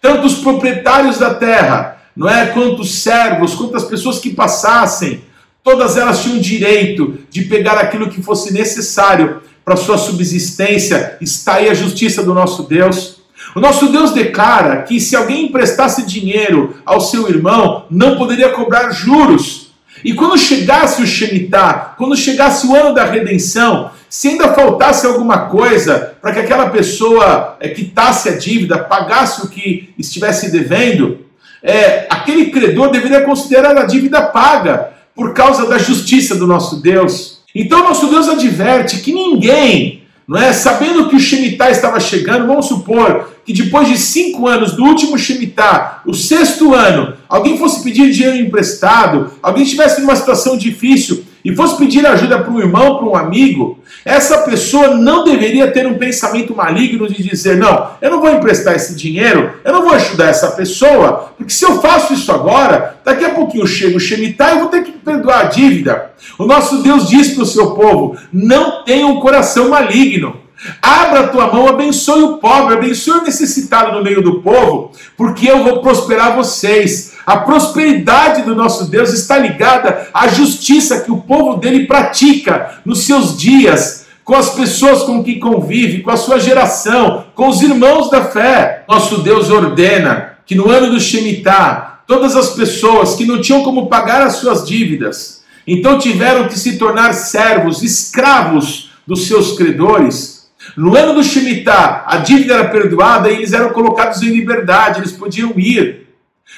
Tanto 0.00 0.26
os 0.26 0.36
proprietários 0.36 1.18
da 1.18 1.34
terra, 1.34 1.98
não 2.16 2.26
é, 2.26 2.46
quanto 2.46 2.80
os 2.80 2.94
servos, 2.94 3.54
quanto 3.54 3.76
as 3.76 3.84
pessoas 3.84 4.18
que 4.18 4.30
passassem, 4.30 5.22
todas 5.62 5.98
elas 5.98 6.22
tinham 6.22 6.38
direito 6.38 7.18
de 7.28 7.42
pegar 7.42 7.76
aquilo 7.76 8.08
que 8.08 8.22
fosse 8.22 8.50
necessário 8.50 9.42
para 9.62 9.76
sua 9.76 9.98
subsistência. 9.98 11.18
Está 11.20 11.56
aí 11.56 11.68
a 11.68 11.74
justiça 11.74 12.22
do 12.22 12.32
nosso 12.32 12.62
Deus. 12.62 13.18
O 13.54 13.60
nosso 13.60 13.88
Deus 13.88 14.12
declara 14.12 14.82
que 14.82 14.98
se 14.98 15.14
alguém 15.14 15.44
emprestasse 15.44 16.06
dinheiro 16.06 16.76
ao 16.86 17.02
seu 17.02 17.28
irmão, 17.28 17.84
não 17.90 18.16
poderia 18.16 18.48
cobrar 18.48 18.90
juros 18.92 19.63
e 20.04 20.12
quando 20.12 20.36
chegasse 20.36 21.02
o 21.02 21.06
Shemitah, 21.06 21.94
quando 21.96 22.14
chegasse 22.14 22.66
o 22.66 22.76
ano 22.76 22.94
da 22.94 23.04
redenção, 23.04 23.90
se 24.08 24.28
ainda 24.28 24.52
faltasse 24.52 25.06
alguma 25.06 25.46
coisa 25.46 26.14
para 26.20 26.32
que 26.32 26.40
aquela 26.40 26.68
pessoa 26.68 27.56
é, 27.58 27.70
quitasse 27.70 28.28
a 28.28 28.36
dívida, 28.36 28.78
pagasse 28.78 29.46
o 29.46 29.48
que 29.48 29.94
estivesse 29.98 30.52
devendo, 30.52 31.20
é, 31.62 32.06
aquele 32.10 32.50
credor 32.50 32.90
deveria 32.90 33.22
considerar 33.22 33.76
a 33.78 33.86
dívida 33.86 34.20
paga 34.20 34.90
por 35.16 35.32
causa 35.32 35.66
da 35.66 35.78
justiça 35.78 36.34
do 36.34 36.46
nosso 36.46 36.82
Deus. 36.82 37.38
Então, 37.54 37.82
nosso 37.82 38.08
Deus 38.08 38.28
adverte 38.28 38.98
que 38.98 39.12
ninguém, 39.12 40.02
não 40.28 40.38
é, 40.38 40.52
sabendo 40.52 41.08
que 41.08 41.16
o 41.16 41.20
Shemitah 41.20 41.70
estava 41.70 41.98
chegando, 41.98 42.46
vamos 42.46 42.66
supor 42.66 43.33
que 43.44 43.52
depois 43.52 43.88
de 43.88 43.98
cinco 43.98 44.48
anos 44.48 44.72
do 44.72 44.84
último 44.84 45.18
Shemitah, 45.18 46.00
o 46.06 46.14
sexto 46.14 46.74
ano, 46.74 47.14
alguém 47.28 47.58
fosse 47.58 47.82
pedir 47.82 48.10
dinheiro 48.10 48.38
emprestado, 48.38 49.32
alguém 49.42 49.62
estivesse 49.62 50.00
numa 50.00 50.16
situação 50.16 50.56
difícil 50.56 51.24
e 51.44 51.54
fosse 51.54 51.76
pedir 51.76 52.06
ajuda 52.06 52.38
para 52.38 52.50
um 52.50 52.58
irmão, 52.58 52.96
para 52.96 53.06
um 53.06 53.14
amigo, 53.14 53.78
essa 54.02 54.38
pessoa 54.38 54.96
não 54.96 55.24
deveria 55.24 55.70
ter 55.70 55.86
um 55.86 55.98
pensamento 55.98 56.56
maligno 56.56 57.06
de 57.06 57.22
dizer: 57.22 57.58
não, 57.58 57.90
eu 58.00 58.10
não 58.10 58.20
vou 58.20 58.30
emprestar 58.30 58.74
esse 58.74 58.94
dinheiro, 58.94 59.52
eu 59.62 59.72
não 59.72 59.82
vou 59.82 59.92
ajudar 59.92 60.28
essa 60.28 60.52
pessoa, 60.52 61.32
porque 61.36 61.52
se 61.52 61.64
eu 61.64 61.82
faço 61.82 62.14
isso 62.14 62.32
agora, 62.32 62.98
daqui 63.04 63.24
a 63.24 63.34
pouquinho 63.34 63.66
chega 63.66 63.96
o 63.96 64.00
Shemitah 64.00 64.52
e 64.52 64.54
eu 64.54 64.60
vou 64.60 64.68
ter 64.68 64.84
que 64.84 64.92
perdoar 64.92 65.40
a 65.40 65.44
dívida. 65.44 66.12
O 66.38 66.46
nosso 66.46 66.82
Deus 66.82 67.08
diz 67.08 67.34
para 67.34 67.42
o 67.42 67.46
seu 67.46 67.72
povo: 67.72 68.16
não 68.32 68.82
tenha 68.84 69.06
um 69.06 69.20
coração 69.20 69.68
maligno. 69.68 70.43
Abra 70.80 71.20
a 71.20 71.28
tua 71.28 71.52
mão, 71.52 71.68
abençoe 71.68 72.22
o 72.22 72.38
pobre, 72.38 72.74
abençoe 72.74 73.18
o 73.18 73.24
necessitado 73.24 73.92
no 73.92 74.02
meio 74.02 74.22
do 74.22 74.40
povo, 74.40 74.92
porque 75.16 75.50
eu 75.50 75.62
vou 75.62 75.80
prosperar 75.80 76.34
vocês. 76.34 77.14
A 77.26 77.38
prosperidade 77.38 78.42
do 78.42 78.54
nosso 78.54 78.86
Deus 78.90 79.12
está 79.12 79.38
ligada 79.38 80.08
à 80.12 80.28
justiça 80.28 81.00
que 81.00 81.10
o 81.10 81.20
povo 81.20 81.56
dele 81.56 81.86
pratica 81.86 82.78
nos 82.84 83.04
seus 83.04 83.36
dias, 83.36 84.06
com 84.24 84.34
as 84.34 84.50
pessoas 84.50 85.02
com 85.02 85.22
que 85.22 85.38
convive, 85.38 86.02
com 86.02 86.10
a 86.10 86.16
sua 86.16 86.38
geração, 86.38 87.26
com 87.34 87.48
os 87.48 87.60
irmãos 87.60 88.10
da 88.10 88.24
fé. 88.24 88.84
Nosso 88.88 89.18
Deus 89.18 89.50
ordena 89.50 90.38
que 90.46 90.54
no 90.54 90.70
ano 90.70 90.90
do 90.90 91.00
Shemitah, 91.00 92.00
todas 92.06 92.36
as 92.36 92.50
pessoas 92.50 93.14
que 93.14 93.26
não 93.26 93.40
tinham 93.40 93.62
como 93.62 93.88
pagar 93.88 94.22
as 94.22 94.36
suas 94.36 94.66
dívidas, 94.66 95.42
então 95.66 95.98
tiveram 95.98 96.48
que 96.48 96.58
se 96.58 96.78
tornar 96.78 97.14
servos, 97.14 97.82
escravos 97.82 98.90
dos 99.06 99.26
seus 99.26 99.56
credores. 99.56 100.33
No 100.76 100.96
ano 100.96 101.14
do 101.14 101.22
Shemitah, 101.22 102.04
a 102.06 102.18
dívida 102.18 102.54
era 102.54 102.68
perdoada 102.68 103.30
e 103.30 103.34
eles 103.34 103.52
eram 103.52 103.70
colocados 103.70 104.22
em 104.22 104.30
liberdade, 104.30 105.00
eles 105.00 105.12
podiam 105.12 105.52
ir. 105.56 106.08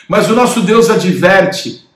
Mas 0.09 0.31
o 0.31 0.35
nosso 0.35 0.61
Deus 0.61 0.88
adverte: 0.88 1.87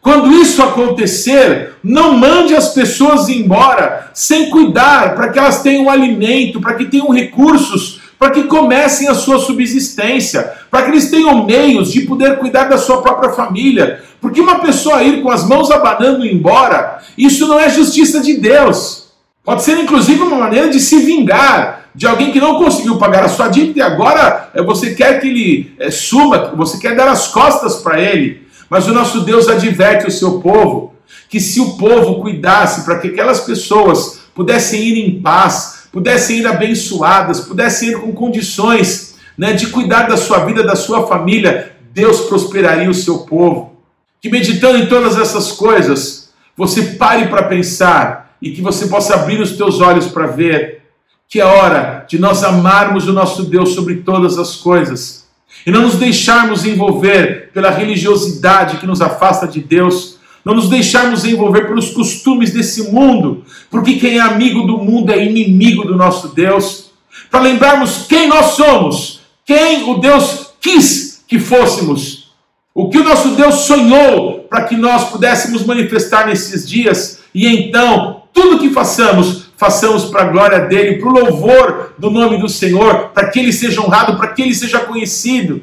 quando 0.00 0.32
isso 0.32 0.62
acontecer, 0.62 1.74
não 1.82 2.16
mande 2.16 2.54
as 2.54 2.72
pessoas 2.72 3.28
embora 3.28 4.10
sem 4.14 4.50
cuidar 4.50 5.14
para 5.14 5.28
que 5.28 5.38
elas 5.38 5.62
tenham 5.62 5.90
alimento, 5.90 6.60
para 6.60 6.74
que 6.74 6.86
tenham 6.86 7.12
recursos, 7.12 8.00
para 8.18 8.30
que 8.30 8.44
comecem 8.44 9.08
a 9.08 9.14
sua 9.14 9.38
subsistência, 9.38 10.52
para 10.70 10.82
que 10.82 10.90
eles 10.90 11.10
tenham 11.10 11.44
meios 11.44 11.92
de 11.92 12.02
poder 12.02 12.38
cuidar 12.38 12.64
da 12.64 12.78
sua 12.78 13.02
própria 13.02 13.30
família. 13.30 14.02
Porque 14.20 14.40
uma 14.40 14.60
pessoa 14.60 15.02
ir 15.02 15.22
com 15.22 15.30
as 15.30 15.46
mãos 15.46 15.70
abanando 15.70 16.26
embora, 16.26 16.98
isso 17.16 17.46
não 17.46 17.58
é 17.58 17.68
justiça 17.68 18.20
de 18.20 18.34
Deus. 18.34 19.07
Pode 19.48 19.62
ser 19.62 19.78
inclusive 19.78 20.20
uma 20.20 20.36
maneira 20.36 20.68
de 20.68 20.78
se 20.78 20.98
vingar 20.98 21.86
de 21.94 22.06
alguém 22.06 22.30
que 22.30 22.38
não 22.38 22.58
conseguiu 22.58 22.98
pagar 22.98 23.24
a 23.24 23.30
sua 23.30 23.48
dívida 23.48 23.78
e 23.78 23.80
agora 23.80 24.50
eh, 24.52 24.62
você 24.62 24.94
quer 24.94 25.18
que 25.22 25.26
ele 25.26 25.74
é, 25.78 25.90
suma, 25.90 26.52
você 26.54 26.76
quer 26.76 26.94
dar 26.94 27.08
as 27.08 27.28
costas 27.28 27.76
para 27.76 27.98
ele. 27.98 28.46
Mas 28.68 28.86
o 28.86 28.92
nosso 28.92 29.22
Deus 29.22 29.48
adverte 29.48 30.06
o 30.06 30.10
seu 30.10 30.38
povo 30.40 30.92
que 31.30 31.40
se 31.40 31.60
o 31.60 31.78
povo 31.78 32.20
cuidasse 32.20 32.84
para 32.84 32.98
que 32.98 33.08
aquelas 33.08 33.40
pessoas 33.40 34.20
pudessem 34.34 34.82
ir 34.82 35.08
em 35.08 35.22
paz, 35.22 35.88
pudessem 35.90 36.40
ir 36.40 36.46
abençoadas, 36.46 37.40
pudessem 37.40 37.92
ir 37.92 38.00
com 38.02 38.12
condições 38.12 39.14
né, 39.38 39.54
de 39.54 39.68
cuidar 39.68 40.10
da 40.10 40.18
sua 40.18 40.44
vida, 40.44 40.62
da 40.62 40.76
sua 40.76 41.06
família, 41.06 41.72
Deus 41.94 42.20
prosperaria 42.20 42.90
o 42.90 42.92
seu 42.92 43.20
povo. 43.20 43.78
Que 44.20 44.28
meditando 44.28 44.76
em 44.76 44.88
todas 44.88 45.16
essas 45.16 45.52
coisas, 45.52 46.34
você 46.54 46.82
pare 46.82 47.28
para 47.28 47.44
pensar 47.44 48.27
e 48.40 48.50
que 48.50 48.62
você 48.62 48.86
possa 48.86 49.14
abrir 49.14 49.40
os 49.40 49.56
teus 49.56 49.80
olhos 49.80 50.06
para 50.06 50.26
ver 50.26 50.82
que 51.28 51.40
é 51.40 51.44
hora 51.44 52.06
de 52.08 52.18
nós 52.18 52.42
amarmos 52.42 53.06
o 53.06 53.12
nosso 53.12 53.44
Deus 53.44 53.74
sobre 53.74 53.96
todas 53.96 54.38
as 54.38 54.56
coisas 54.56 55.28
e 55.66 55.70
não 55.70 55.82
nos 55.82 55.96
deixarmos 55.96 56.64
envolver 56.64 57.50
pela 57.52 57.70
religiosidade 57.70 58.78
que 58.78 58.86
nos 58.86 59.00
afasta 59.00 59.46
de 59.46 59.60
Deus, 59.60 60.18
não 60.44 60.54
nos 60.54 60.68
deixarmos 60.68 61.24
envolver 61.24 61.66
pelos 61.66 61.90
costumes 61.90 62.52
desse 62.52 62.90
mundo, 62.90 63.44
porque 63.70 63.94
quem 63.94 64.18
é 64.18 64.20
amigo 64.20 64.62
do 64.62 64.78
mundo 64.78 65.12
é 65.12 65.24
inimigo 65.24 65.84
do 65.84 65.96
nosso 65.96 66.28
Deus, 66.28 66.90
para 67.30 67.40
lembrarmos 67.40 68.06
quem 68.08 68.28
nós 68.28 68.52
somos, 68.52 69.20
quem 69.44 69.90
o 69.90 69.98
Deus 69.98 70.52
quis 70.60 71.22
que 71.26 71.38
fôssemos, 71.38 72.32
o 72.74 72.88
que 72.88 72.98
o 72.98 73.04
nosso 73.04 73.30
Deus 73.30 73.56
sonhou 73.66 74.46
para 74.48 74.64
que 74.64 74.76
nós 74.76 75.10
pudéssemos 75.10 75.64
manifestar 75.64 76.26
nesses 76.26 76.66
dias, 76.68 77.20
e 77.34 77.46
então 77.46 78.22
tudo 78.38 78.60
que 78.60 78.70
façamos, 78.70 79.48
façamos 79.56 80.04
para 80.04 80.22
a 80.22 80.26
glória 80.26 80.60
dele, 80.60 81.00
para 81.00 81.08
o 81.08 81.12
louvor 81.12 81.92
do 81.98 82.08
nome 82.08 82.40
do 82.40 82.48
Senhor, 82.48 83.08
para 83.08 83.28
que 83.28 83.40
ele 83.40 83.52
seja 83.52 83.80
honrado, 83.80 84.16
para 84.16 84.28
que 84.28 84.42
ele 84.42 84.54
seja 84.54 84.78
conhecido. 84.78 85.62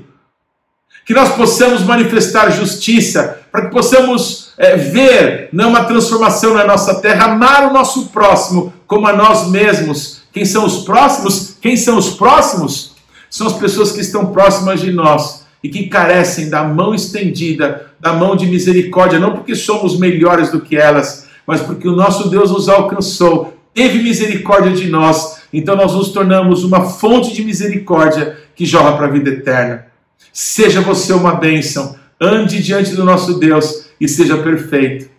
Que 1.05 1.13
nós 1.13 1.35
possamos 1.35 1.83
manifestar 1.83 2.51
justiça, 2.51 3.39
para 3.49 3.65
que 3.67 3.71
possamos 3.71 4.51
é, 4.57 4.75
ver 4.75 5.47
não 5.53 5.69
uma 5.69 5.85
transformação 5.85 6.53
na 6.53 6.65
nossa 6.65 6.95
terra, 6.95 7.25
amar 7.25 7.69
o 7.69 7.73
nosso 7.73 8.07
próximo 8.07 8.73
como 8.85 9.07
a 9.07 9.13
nós 9.13 9.49
mesmos. 9.49 10.23
Quem 10.33 10.43
são 10.43 10.65
os 10.65 10.83
próximos? 10.83 11.55
Quem 11.61 11.77
são 11.77 11.97
os 11.97 12.09
próximos? 12.09 12.95
São 13.29 13.47
as 13.47 13.53
pessoas 13.53 13.93
que 13.93 14.01
estão 14.01 14.33
próximas 14.33 14.81
de 14.81 14.91
nós 14.91 15.45
e 15.63 15.69
que 15.69 15.87
carecem 15.87 16.49
da 16.49 16.63
mão 16.63 16.93
estendida, 16.93 17.87
da 17.99 18.11
mão 18.11 18.35
de 18.35 18.45
misericórdia, 18.45 19.17
não 19.17 19.31
porque 19.31 19.55
somos 19.55 19.97
melhores 19.97 20.51
do 20.51 20.59
que 20.59 20.75
elas, 20.75 21.24
mas 21.45 21.61
porque 21.61 21.87
o 21.87 21.95
nosso 21.95 22.29
Deus 22.29 22.51
nos 22.51 22.69
alcançou, 22.69 23.57
teve 23.73 24.01
misericórdia 24.01 24.71
de 24.71 24.87
nós, 24.87 25.43
então 25.51 25.75
nós 25.75 25.93
nos 25.93 26.09
tornamos 26.09 26.63
uma 26.63 26.85
fonte 26.85 27.33
de 27.33 27.43
misericórdia 27.43 28.37
que 28.55 28.65
jorra 28.65 28.95
para 28.95 29.07
a 29.07 29.11
vida 29.11 29.29
eterna. 29.29 29.87
Seja 30.31 30.81
você 30.81 31.13
uma 31.13 31.35
bênção, 31.35 31.95
ande 32.19 32.61
diante 32.61 32.95
do 32.95 33.03
nosso 33.03 33.39
Deus 33.39 33.89
e 33.99 34.07
seja 34.07 34.37
perfeito. 34.37 35.09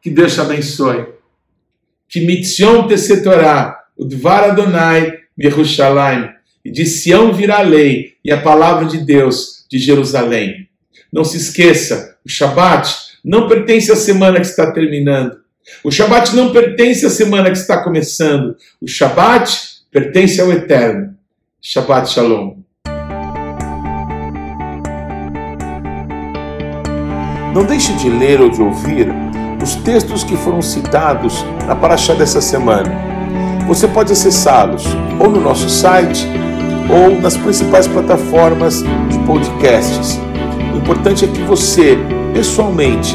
Que 0.00 0.10
Deus 0.10 0.34
te 0.34 0.40
abençoe. 0.40 1.06
Que 2.08 2.24
mitzion 2.24 2.86
te 2.86 2.96
setorá, 2.96 3.84
o 3.96 4.04
dvar 4.04 4.44
Adonai, 4.44 5.12
Yerushalayim, 5.38 6.30
e 6.64 6.70
de 6.70 6.86
Sião 6.86 7.32
virá 7.32 7.58
a 7.58 7.62
lei 7.62 8.14
e 8.24 8.32
a 8.32 8.40
palavra 8.40 8.86
de 8.86 8.98
Deus 8.98 9.66
de 9.70 9.78
Jerusalém. 9.78 10.68
Não 11.12 11.24
se 11.24 11.36
esqueça, 11.36 12.16
o 12.24 12.28
Shabat 12.28 12.94
não 13.24 13.48
pertence 13.48 13.90
à 13.92 13.96
semana 13.96 14.40
que 14.40 14.46
está 14.46 14.70
terminando. 14.72 15.36
O 15.84 15.90
Shabat 15.90 16.34
não 16.34 16.52
pertence 16.52 17.06
à 17.06 17.10
semana 17.10 17.50
que 17.50 17.58
está 17.58 17.82
começando. 17.82 18.56
O 18.80 18.88
Shabat 18.88 19.50
pertence 19.90 20.40
ao 20.40 20.52
Eterno. 20.52 21.14
Shabbat 21.60 22.10
Shalom. 22.10 22.56
Não 27.54 27.64
deixe 27.64 27.92
de 27.94 28.08
ler 28.08 28.40
ou 28.40 28.50
de 28.50 28.62
ouvir 28.62 29.08
os 29.62 29.74
textos 29.76 30.22
que 30.22 30.36
foram 30.36 30.62
citados 30.62 31.44
na 31.66 31.74
Paraxá 31.74 32.14
dessa 32.14 32.40
semana. 32.40 32.90
Você 33.66 33.88
pode 33.88 34.12
acessá-los 34.12 34.84
ou 35.18 35.28
no 35.28 35.40
nosso 35.40 35.68
site 35.68 36.26
ou 36.88 37.20
nas 37.20 37.36
principais 37.36 37.86
plataformas 37.86 38.82
de 38.82 39.18
podcasts. 39.26 40.18
O 40.72 40.78
importante 40.78 41.24
é 41.24 41.28
que 41.28 41.42
você, 41.42 41.98
pessoalmente, 42.32 43.14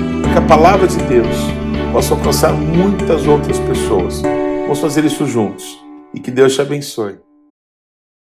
que 0.31 0.37
a 0.37 0.41
palavra 0.41 0.87
de 0.87 0.97
Deus 1.03 1.35
possa 1.91 2.13
alcançar 2.13 2.53
muitas 2.53 3.27
outras 3.27 3.59
pessoas. 3.59 4.21
Vamos 4.61 4.79
fazer 4.79 5.03
isso 5.03 5.25
juntos 5.25 5.77
e 6.13 6.19
que 6.19 6.31
Deus 6.31 6.55
te 6.55 6.61
abençoe. 6.61 7.30